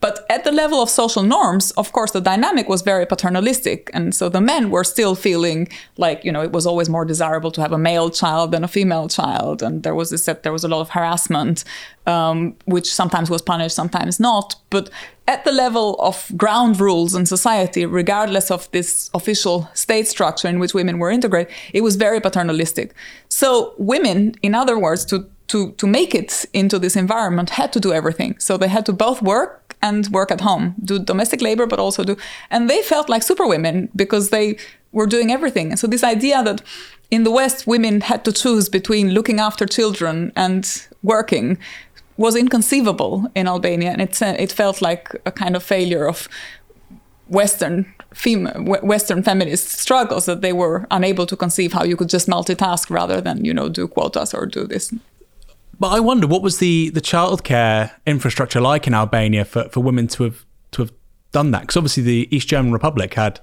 [0.00, 3.90] But at the level of social norms, of course, the dynamic was very paternalistic.
[3.94, 7.50] And so the men were still feeling like, you know, it was always more desirable
[7.52, 9.62] to have a male child than a female child.
[9.62, 11.64] And there was this, there was a lot of harassment,
[12.06, 14.56] um, which sometimes was punished, sometimes not.
[14.68, 14.90] But
[15.26, 20.58] at the level of ground rules in society, regardless of this official state structure in
[20.58, 22.94] which women were integrated, it was very paternalistic.
[23.30, 27.80] So women, in other words, to to to make it into this environment had to
[27.80, 28.38] do everything.
[28.38, 32.02] So they had to both work and work at home, do domestic labor, but also
[32.04, 32.16] do.
[32.50, 34.56] And they felt like superwomen because they
[34.92, 35.76] were doing everything.
[35.76, 36.62] So this idea that
[37.10, 40.64] in the West, women had to choose between looking after children and
[41.02, 41.58] working
[42.16, 43.90] was inconceivable in Albania.
[43.90, 46.28] And it, uh, it felt like a kind of failure of
[47.28, 47.86] Western
[48.94, 53.20] Western feminist struggles that they were unable to conceive how you could just multitask rather
[53.20, 54.94] than, you know, do quotas or do this
[55.78, 60.06] but I wonder what was the the childcare infrastructure like in Albania for, for women
[60.08, 60.92] to have to have
[61.32, 61.62] done that?
[61.62, 63.40] Because obviously the East German Republic had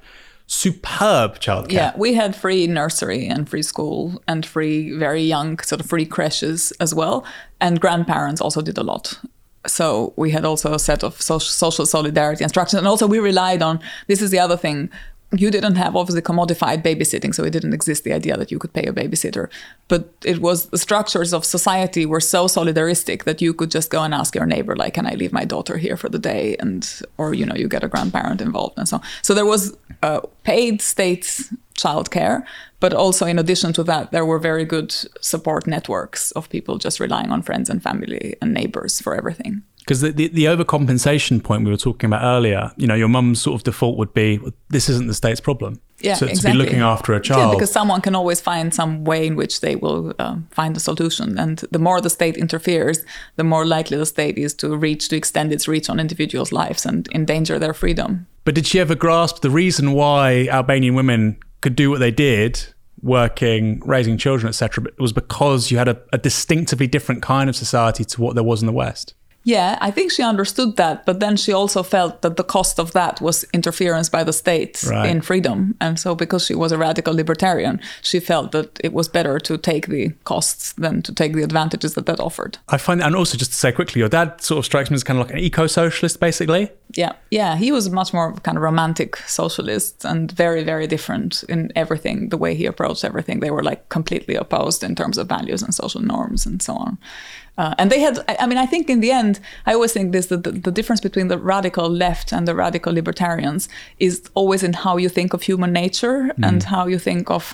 [0.47, 1.71] superb childcare.
[1.71, 6.05] Yeah, we had free nursery and free school and free very young sort of free
[6.05, 7.25] creches as well,
[7.59, 9.19] and grandparents also did a lot.
[9.67, 13.61] So we had also a set of social, social solidarity instructions, and also we relied
[13.61, 13.79] on.
[14.07, 14.89] This is the other thing
[15.33, 18.73] you didn't have obviously commodified babysitting, so it didn't exist the idea that you could
[18.73, 19.47] pay a babysitter.
[19.87, 24.03] But it was the structures of society were so solidaristic that you could just go
[24.03, 26.87] and ask your neighbor, like, "Can I leave my daughter here for the day?" and
[27.17, 28.97] or you know, you get a grandparent involved and so.
[28.97, 29.03] On.
[29.21, 31.41] So there was uh, paid state
[31.77, 32.43] childcare,
[32.79, 36.99] but also in addition to that, there were very good support networks of people just
[36.99, 41.65] relying on friends and family and neighbors for everything because the, the, the, overcompensation point
[41.65, 44.87] we were talking about earlier, you know, your mum's sort of default would be, this
[44.87, 45.81] isn't the state's problem.
[45.99, 46.51] Yeah, so exactly.
[46.51, 47.49] to be looking after a child.
[47.49, 50.79] Yeah, because someone can always find some way in which they will uh, find a
[50.79, 51.37] solution.
[51.37, 53.03] And the more the state interferes,
[53.35, 56.85] the more likely the state is to reach, to extend its reach on individuals' lives
[56.85, 58.27] and endanger their freedom.
[58.45, 62.65] But did she ever grasp the reason why Albanian women could do what they did
[63.03, 68.03] working, raising children, etc., was because you had a, a distinctively different kind of society
[68.05, 69.15] to what there was in the West.
[69.43, 72.91] Yeah, I think she understood that, but then she also felt that the cost of
[72.93, 75.09] that was interference by the state right.
[75.09, 75.75] in freedom.
[75.81, 79.57] And so, because she was a radical libertarian, she felt that it was better to
[79.57, 82.59] take the costs than to take the advantages that that offered.
[82.69, 85.03] I find, and also just to say quickly, your dad sort of strikes me as
[85.03, 86.69] kind of like an eco socialist, basically.
[86.95, 91.71] Yeah, yeah, he was much more kind of romantic socialist and very, very different in
[91.75, 93.39] everything, the way he approached everything.
[93.39, 96.97] They were like completely opposed in terms of values and social norms and so on.
[97.57, 100.27] Uh, and they had, I mean, I think in the end, I always think this
[100.27, 103.67] that the, the, difference between the radical left and the radical libertarians
[103.99, 106.47] is always in how you think of human nature mm.
[106.47, 107.53] and how you think of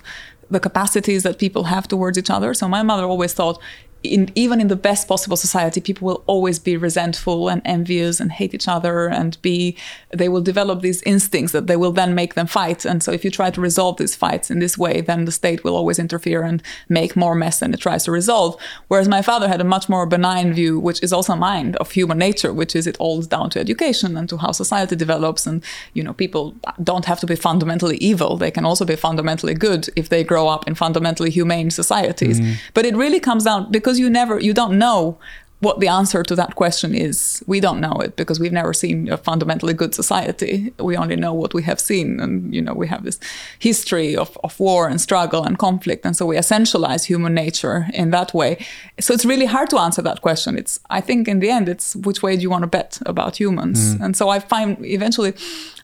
[0.50, 2.54] the capacities that people have towards each other.
[2.54, 3.60] So my mother always thought
[4.08, 8.32] in, even in the best possible society, people will always be resentful and envious and
[8.32, 9.78] hate each other and be,
[10.12, 12.86] they will develop these instincts that they will then make them fight.
[12.86, 15.64] And so if you try to resolve these fights in this way, then the state
[15.64, 18.60] will always interfere and make more mess than it tries to resolve.
[18.88, 22.18] Whereas my father had a much more benign view, which is also mine, of human
[22.18, 25.45] nature, which is it all is down to education and to how society develops.
[25.45, 28.38] And, you know, people don't have to be fundamentally evil.
[28.38, 32.39] They can also be fundamentally good if they grow up in fundamentally humane societies.
[32.39, 32.55] Mm.
[32.74, 35.18] But it really comes down because because you never you don't know
[35.60, 37.43] what the answer to that question is.
[37.47, 40.72] We don't know it because we've never seen a fundamentally good society.
[40.80, 42.20] We only know what we have seen.
[42.20, 43.20] And, you know, we have this
[43.58, 46.05] history of, of war and struggle and conflict.
[46.05, 48.64] And so we essentialize human nature in that way.
[48.99, 50.60] So it's really hard to answer that question.
[50.60, 53.38] It's, I think in the end, it's which way do you want to bet about
[53.38, 53.95] humans?
[53.95, 54.01] Mm.
[54.05, 55.34] And so I find eventually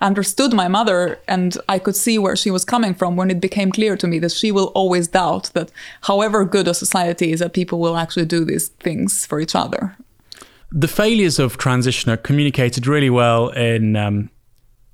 [0.02, 3.72] understood my mother and I could see where she was coming from when it became
[3.72, 5.72] clear to me that she will always doubt that
[6.02, 9.63] however good a society is, that people will actually do these things for each other
[9.64, 9.96] other.
[10.72, 14.30] The failures of transition are communicated really well in um,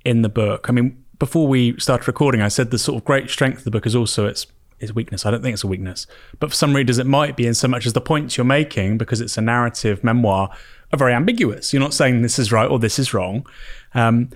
[0.04, 0.66] in the book.
[0.68, 3.70] I mean, before we started recording, I said the sort of great strength of the
[3.70, 4.46] book is also its
[4.78, 5.26] its weakness.
[5.26, 6.06] I don't think it's a weakness,
[6.38, 8.98] but for some readers, it might be in so much as the points you're making,
[8.98, 10.50] because it's a narrative memoir,
[10.92, 11.72] are very ambiguous.
[11.72, 13.46] You're not saying this is right or this is wrong,
[13.94, 14.30] um,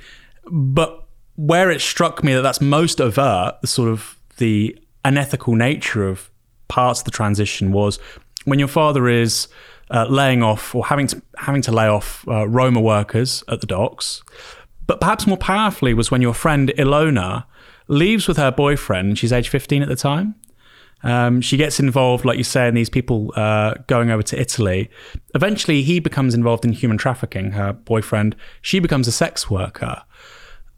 [0.50, 1.06] but
[1.36, 6.30] where it struck me that that's most overt, the sort of the unethical nature of
[6.68, 7.98] parts of the transition was
[8.44, 9.48] when your father is
[9.90, 13.66] uh, laying off or having to having to lay off uh, Roma workers at the
[13.66, 14.22] docks.
[14.86, 17.46] But perhaps more powerfully was when your friend Elona
[17.88, 19.18] leaves with her boyfriend.
[19.18, 20.34] She's age 15 at the time.
[21.02, 24.90] Um, she gets involved, like you say, in these people uh, going over to Italy.
[25.34, 27.52] Eventually, he becomes involved in human trafficking.
[27.52, 30.02] Her boyfriend, she becomes a sex worker.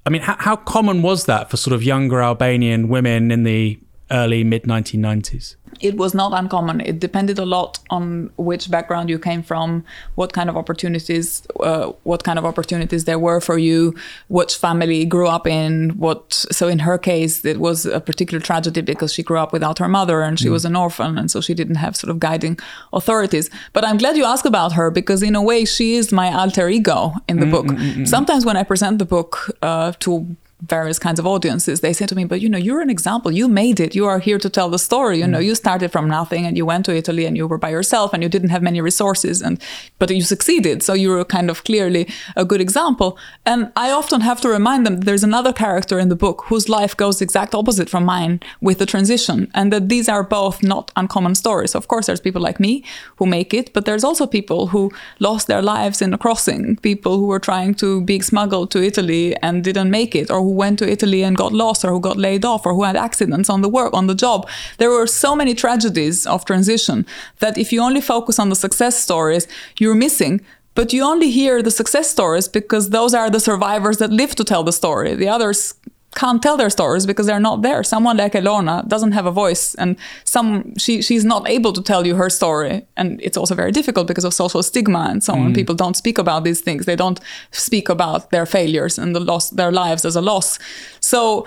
[0.05, 3.79] I mean, how, how common was that for sort of younger Albanian women in the
[4.11, 5.57] early mid 1990s?
[5.81, 6.81] It was not uncommon.
[6.81, 9.85] It depended a lot on which background you came from,
[10.15, 13.95] what kind of opportunities, uh, what kind of opportunities there were for you,
[14.29, 15.91] which family you grew up in.
[15.99, 19.79] What so in her case, it was a particular tragedy because she grew up without
[19.79, 20.53] her mother and she mm.
[20.53, 22.59] was an orphan, and so she didn't have sort of guiding
[22.93, 23.51] authorities.
[23.73, 26.69] But I'm glad you asked about her because in a way she is my alter
[26.69, 27.67] ego in the mm, book.
[27.67, 28.09] Mm, mm, mm.
[28.09, 32.15] Sometimes when I present the book uh, to various kinds of audiences they say to
[32.15, 33.31] me but you know you're an example.
[33.31, 33.95] You made it.
[33.95, 35.19] You are here to tell the story.
[35.19, 35.31] You mm.
[35.31, 38.13] know you started from nothing and you went to italy and you were by yourself
[38.13, 39.61] and you didn't have many resources and
[39.99, 40.83] but you succeeded.
[40.83, 43.19] So you're kind of clearly a good example.
[43.45, 46.97] And i often have to remind them there's another character in the book whose life
[46.97, 51.35] goes exact opposite from mine with the transition and that these are both not uncommon
[51.35, 51.75] stories.
[51.75, 52.83] Of course there's people like me
[53.17, 54.91] who make it but there's also people who
[55.21, 59.37] lost their lives in a crossing people who were trying to be smuggled to italy
[59.43, 62.17] and didn't make it or who went to Italy and got lost or who got
[62.17, 64.49] laid off or who had accidents on the work on the job.
[64.79, 67.07] There were so many tragedies of transition
[67.43, 69.47] that if you only focus on the success stories,
[69.79, 70.41] you're missing
[70.77, 74.45] but you only hear the success stories because those are the survivors that live to
[74.45, 75.15] tell the story.
[75.15, 75.75] The others
[76.17, 77.85] can't tell their stories because they're not there.
[77.85, 82.07] Someone like Elona doesn't have a voice, and some she she's not able to tell
[82.07, 85.53] you her story, and it's also very difficult because of social stigma and so on.
[85.53, 85.55] Mm.
[85.55, 86.87] People don't speak about these things.
[86.87, 90.59] They don't speak about their failures and the loss their lives as a loss.
[91.01, 91.47] So,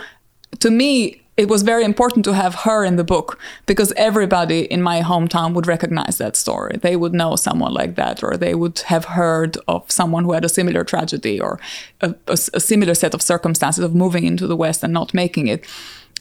[0.60, 4.82] to me, it was very important to have her in the book because everybody in
[4.82, 6.76] my hometown would recognize that story.
[6.82, 10.44] They would know someone like that, or they would have heard of someone who had
[10.44, 11.58] a similar tragedy or
[12.02, 15.48] a, a, a similar set of circumstances of moving into the West and not making
[15.48, 15.66] it.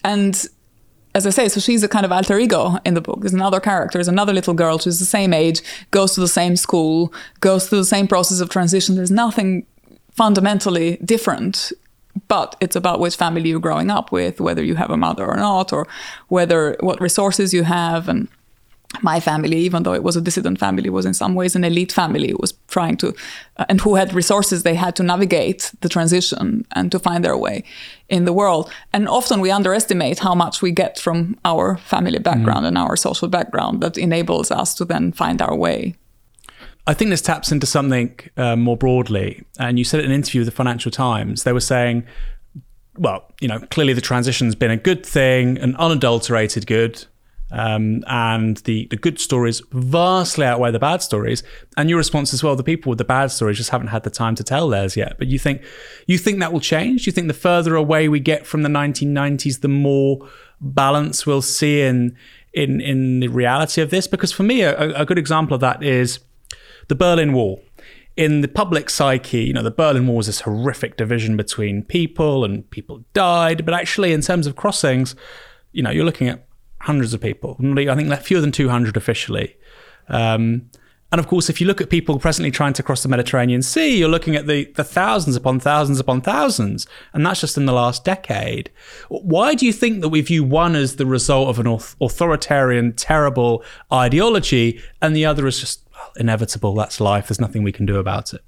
[0.05, 0.47] And
[1.17, 3.23] as I say, so she's a kind of alter ego in the book.
[3.23, 6.55] There's another character, there's another little girl, she's the same age, goes to the same
[6.55, 8.95] school, goes through the same process of transition.
[8.95, 9.67] There's nothing
[10.13, 11.73] fundamentally different
[12.27, 15.37] but it's about which family you're growing up with, whether you have a mother or
[15.37, 15.87] not, or
[16.29, 18.09] whether what resources you have.
[18.09, 18.29] And
[19.03, 21.93] my family, even though it was a dissident family, was in some ways an elite
[21.93, 22.31] family.
[22.31, 23.15] It was trying to,
[23.59, 27.37] uh, and who had resources they had to navigate the transition and to find their
[27.37, 27.65] way
[28.09, 28.73] in the world.
[28.93, 32.69] And often we underestimate how much we get from our family background mm.
[32.69, 35.95] and our social background that enables us to then find our way
[36.89, 39.45] I think this taps into something uh, more broadly.
[39.59, 42.07] And you said in an interview with the Financial Times, they were saying,
[42.97, 47.05] well, you know, clearly the transition's been a good thing, an unadulterated good.
[47.51, 51.43] Um, and the, the good stories vastly outweigh the bad stories.
[51.77, 54.11] And your response as well, the people with the bad stories just haven't had the
[54.11, 55.19] time to tell theirs yet.
[55.19, 55.63] But you think
[56.07, 57.07] you think that will change?
[57.07, 60.27] You think the further away we get from the 1990s, the more
[60.61, 62.17] balance we'll see in
[62.53, 64.07] in in the reality of this?
[64.07, 66.21] Because for me, a, a good example of that is
[66.89, 67.63] the Berlin Wall.
[68.17, 72.45] In the public psyche, you know, the Berlin Wall was this horrific division between people
[72.45, 73.65] and people died.
[73.65, 75.15] But actually, in terms of crossings,
[75.73, 76.45] you know, you're looking at
[76.81, 77.57] hundreds of people.
[77.61, 79.57] I think fewer than 200 officially.
[80.09, 80.71] Um,
[81.11, 83.97] and of course, if you look at people presently trying to cross the Mediterranean Sea,
[83.97, 86.87] you're looking at the, the thousands upon thousands upon thousands.
[87.15, 88.71] And that's just in the last decade.
[89.09, 93.65] Why do you think that we view one as the result of an authoritarian, terrible
[93.91, 96.75] ideology and the other as just inevitable?
[96.75, 97.29] That's life.
[97.29, 98.43] There's nothing we can do about it.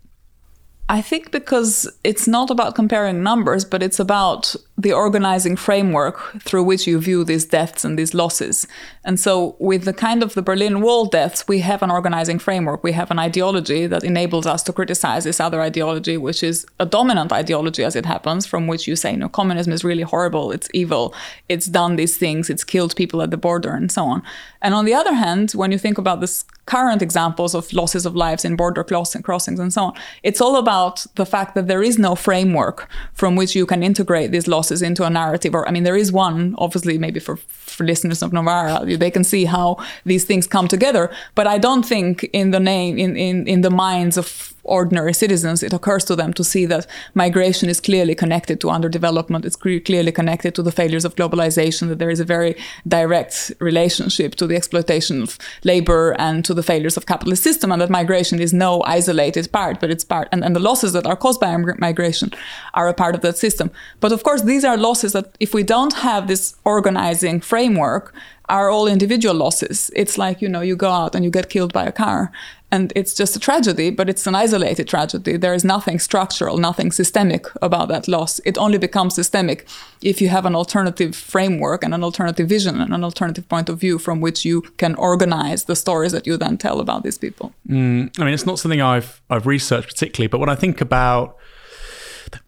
[0.89, 6.65] I think because it's not about comparing numbers, but it's about the organizing framework through
[6.65, 8.67] which you view these deaths and these losses.
[9.05, 12.83] And so, with the kind of the Berlin Wall deaths, we have an organizing framework.
[12.83, 16.87] We have an ideology that enables us to criticize this other ideology, which is a
[16.87, 20.69] dominant ideology as it happens, from which you say, no, communism is really horrible, it's
[20.73, 21.15] evil,
[21.49, 24.23] it's done these things, it's killed people at the border, and so on.
[24.63, 28.15] And on the other hand, when you think about this current examples of losses of
[28.15, 29.95] lives in border crossings and so on.
[30.23, 34.31] It's all about the fact that there is no framework from which you can integrate
[34.31, 35.55] these losses into a narrative.
[35.55, 39.25] Or, I mean, there is one, obviously, maybe for, for listeners of Novara, they can
[39.25, 41.11] see how these things come together.
[41.35, 45.63] But I don't think in the name, in, in, in the minds of ordinary citizens,
[45.63, 49.45] it occurs to them to see that migration is clearly connected to underdevelopment.
[49.45, 52.57] It's clearly connected to the failures of globalization, that there is a very
[52.87, 57.81] direct relationship to the exploitation of labor and to the failures of capitalist system, and
[57.81, 61.17] that migration is no isolated part, but it's part, and, and the losses that are
[61.17, 62.31] caused by migration
[62.75, 63.71] are a part of that system.
[64.01, 68.15] But of course, these are losses that if we don't have this organizing framework,
[68.51, 69.91] are all individual losses.
[69.95, 72.33] It's like, you know, you go out and you get killed by a car
[72.73, 75.37] and it's just a tragedy, but it's an isolated tragedy.
[75.37, 78.41] There is nothing structural, nothing systemic about that loss.
[78.45, 79.67] It only becomes systemic
[80.03, 83.79] if you have an alternative framework and an alternative vision and an alternative point of
[83.79, 87.53] view from which you can organize the stories that you then tell about these people.
[87.69, 91.37] Mm, I mean, it's not something I've I've researched particularly, but when I think about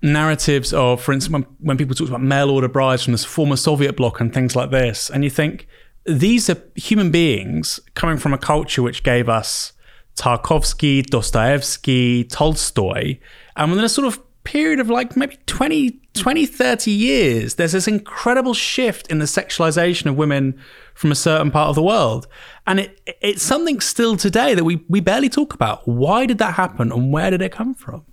[0.01, 3.57] narratives of, for instance, when, when people talk about mail order brides from the former
[3.57, 5.67] Soviet bloc and things like this, and you think
[6.05, 9.73] these are human beings coming from a culture which gave us
[10.17, 13.19] Tarkovsky, Dostoevsky, Tolstoy.
[13.57, 17.87] And within a sort of period of like maybe 20, 20, 30 years, there's this
[17.87, 20.59] incredible shift in the sexualization of women
[20.95, 22.27] from a certain part of the world.
[22.67, 25.87] And it, it's something still today that we, we barely talk about.
[25.87, 28.05] Why did that happen and where did it come from?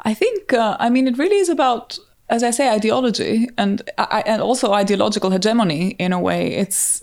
[0.00, 1.98] I think, uh, I mean, it really is about
[2.30, 6.54] as I say, ideology and and also ideological hegemony in a way.
[6.54, 7.02] It's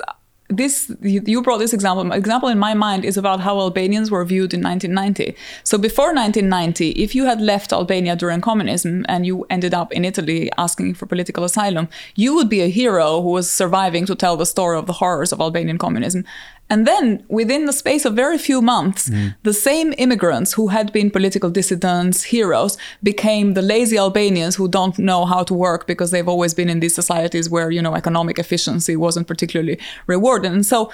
[0.49, 4.53] this you brought this example example in my mind is about how albanians were viewed
[4.53, 9.73] in 1990 so before 1990 if you had left albania during communism and you ended
[9.73, 14.05] up in italy asking for political asylum you would be a hero who was surviving
[14.05, 16.23] to tell the story of the horrors of albanian communism
[16.69, 19.35] and then, within the space of very few months, mm.
[19.43, 24.97] the same immigrants who had been political dissidents, heroes, became the lazy Albanians who don't
[24.97, 28.39] know how to work because they've always been in these societies where, you know, economic
[28.39, 30.51] efficiency wasn't particularly rewarded.
[30.51, 30.91] And so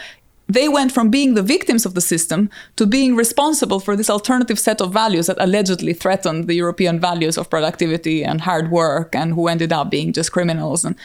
[0.50, 4.60] they went from being the victims of the system to being responsible for this alternative
[4.60, 9.34] set of values that allegedly threatened the European values of productivity and hard work and
[9.34, 10.84] who ended up being just criminals.
[10.84, 10.98] And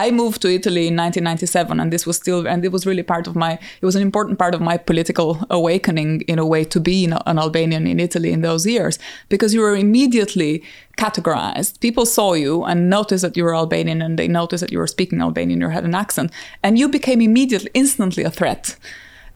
[0.00, 3.26] I moved to Italy in 1997, and this was still, and it was really part
[3.26, 6.80] of my, it was an important part of my political awakening in a way to
[6.80, 8.98] be an Albanian in Italy in those years,
[9.28, 10.64] because you were immediately
[10.96, 11.80] categorized.
[11.80, 14.86] People saw you and noticed that you were Albanian, and they noticed that you were
[14.86, 16.32] speaking Albanian, you had an accent,
[16.62, 18.76] and you became immediately, instantly a threat.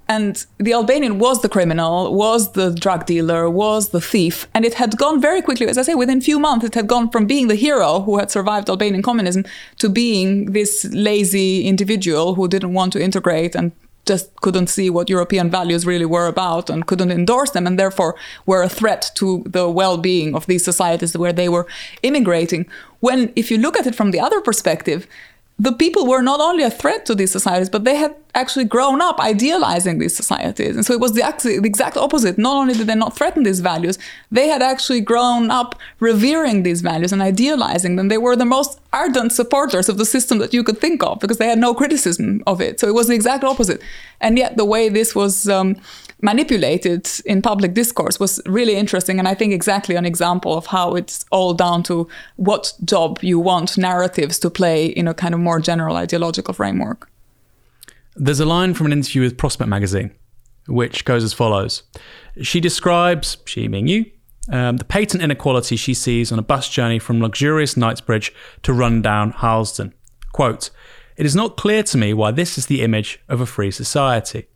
[0.06, 4.46] And the Albanian was the criminal, was the drug dealer, was the thief.
[4.54, 7.08] And it had gone very quickly, as I say, within few months, it had gone
[7.10, 9.44] from being the hero who had survived Albanian communism
[9.78, 13.72] to being this lazy individual who didn't want to integrate and
[14.06, 18.14] just couldn't see what European values really were about and couldn't endorse them, and therefore
[18.46, 21.66] were a threat to the well being of these societies where they were
[22.02, 22.66] immigrating.
[23.00, 25.06] When, if you look at it from the other perspective,
[25.56, 29.00] the people were not only a threat to these societies, but they had actually grown
[29.00, 30.74] up idealizing these societies.
[30.74, 32.36] And so it was the, exact opposite.
[32.36, 33.96] Not only did they not threaten these values,
[34.32, 38.08] they had actually grown up revering these values and idealizing them.
[38.08, 41.38] They were the most ardent supporters of the system that you could think of because
[41.38, 42.80] they had no criticism of it.
[42.80, 43.80] So it was the exact opposite.
[44.20, 45.76] And yet, the way this was um,
[46.24, 50.94] manipulated in public discourse was really interesting and i think exactly an example of how
[50.94, 55.40] it's all down to what job you want narratives to play in a kind of
[55.40, 57.10] more general ideological framework.
[58.16, 60.12] There's a line from an interview with prospect magazine
[60.66, 61.82] which goes as follows.
[62.40, 64.06] She describes she being you
[64.50, 69.30] um, the patent inequality she sees on a bus journey from luxurious knightsbridge to rundown
[69.30, 69.92] harlesden.
[70.32, 70.70] Quote
[71.16, 74.46] it is not clear to me why this is the image of a free society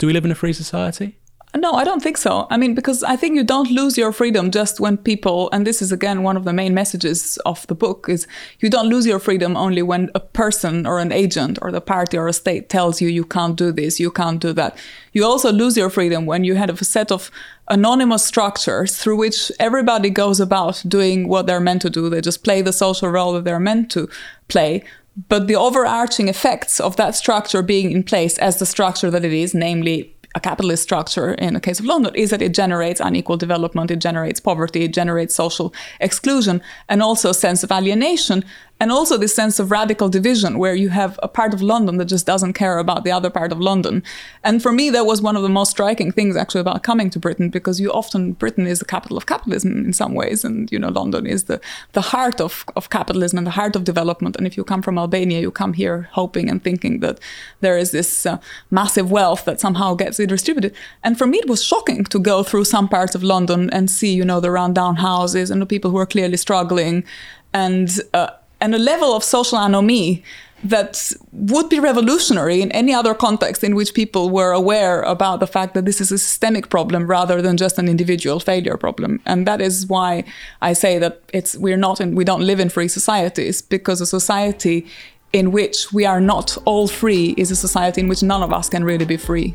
[0.00, 1.18] do we live in a free society?
[1.54, 2.46] No, I don't think so.
[2.48, 5.82] I mean, because I think you don't lose your freedom just when people, and this
[5.82, 8.26] is again one of the main messages of the book, is
[8.60, 12.16] you don't lose your freedom only when a person or an agent or the party
[12.16, 14.78] or a state tells you you can't do this, you can't do that.
[15.12, 17.30] You also lose your freedom when you have a set of
[17.68, 22.08] anonymous structures through which everybody goes about doing what they're meant to do.
[22.08, 24.08] They just play the social role that they're meant to
[24.48, 24.84] play.
[25.28, 29.32] But the overarching effects of that structure being in place as the structure that it
[29.32, 33.36] is, namely a capitalist structure in the case of London is that it generates unequal
[33.36, 38.44] development, it generates poverty, it generates social exclusion, and also a sense of alienation
[38.80, 42.06] and also this sense of radical division where you have a part of london that
[42.06, 44.02] just doesn't care about the other part of london.
[44.42, 47.18] And for me that was one of the most striking things actually about coming to
[47.18, 50.44] britain because you often britain is the capital of capitalism in some ways.
[50.44, 51.60] And you know london is the
[51.92, 54.36] the heart of, of capitalism and the heart of development.
[54.36, 57.20] And if you come from albania you come here hoping and thinking that
[57.60, 58.38] there is this uh,
[58.70, 60.74] massive wealth that somehow gets redistributed.
[61.04, 64.14] And for me it was shocking to go through some parts of london and see
[64.14, 67.04] you know the rundown houses and the people who are clearly struggling.
[67.52, 68.30] And uh,
[68.60, 70.22] and a level of social anomie
[70.62, 75.46] that would be revolutionary in any other context in which people were aware about the
[75.46, 79.20] fact that this is a systemic problem rather than just an individual failure problem.
[79.24, 80.24] And that is why
[80.60, 84.06] i say that it's we're not in we don't live in free societies because a
[84.06, 84.86] society
[85.32, 88.68] in which we are not all free is a society in which none of us
[88.68, 89.54] can really be free.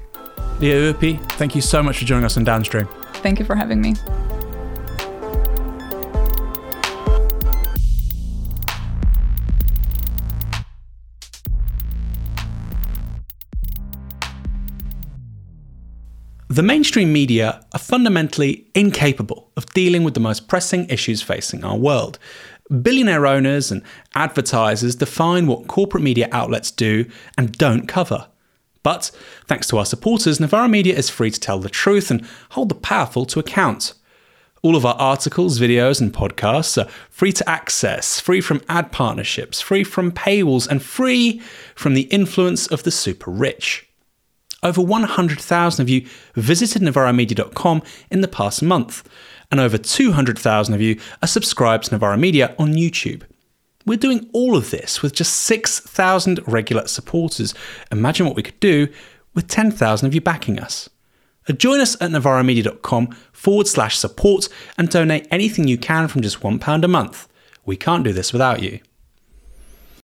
[0.59, 2.87] Lea Ypi, thank you so much for joining us on Downstream.
[3.15, 3.93] thank you for having me
[16.55, 21.75] The mainstream media are fundamentally incapable of dealing with the most pressing issues facing our
[21.75, 22.17] world.
[22.81, 23.81] Billionaire owners and
[24.15, 28.29] advertisers define what corporate media outlets do and don't cover.
[28.83, 29.11] But
[29.47, 32.75] thanks to our supporters, Novara Media is free to tell the truth and hold the
[32.75, 33.93] powerful to account.
[34.61, 39.59] All of our articles, videos, and podcasts are free to access, free from ad partnerships,
[39.59, 41.41] free from paywalls, and free
[41.75, 43.84] from the influence of the super rich.
[44.65, 49.07] Over 100,000 of you visited NovaraMedia.com in the past month,
[49.51, 53.21] and over 200,000 of you are subscribed to Novara Media on YouTube.
[53.85, 57.53] We're doing all of this with just 6,000 regular supporters.
[57.91, 58.87] Imagine what we could do
[59.35, 60.89] with 10,000 of you backing us.
[61.47, 64.49] Uh, join us at novaramedia.com forward slash support
[64.79, 67.27] and donate anything you can from just £1 a month.
[67.67, 68.79] We can't do this without you.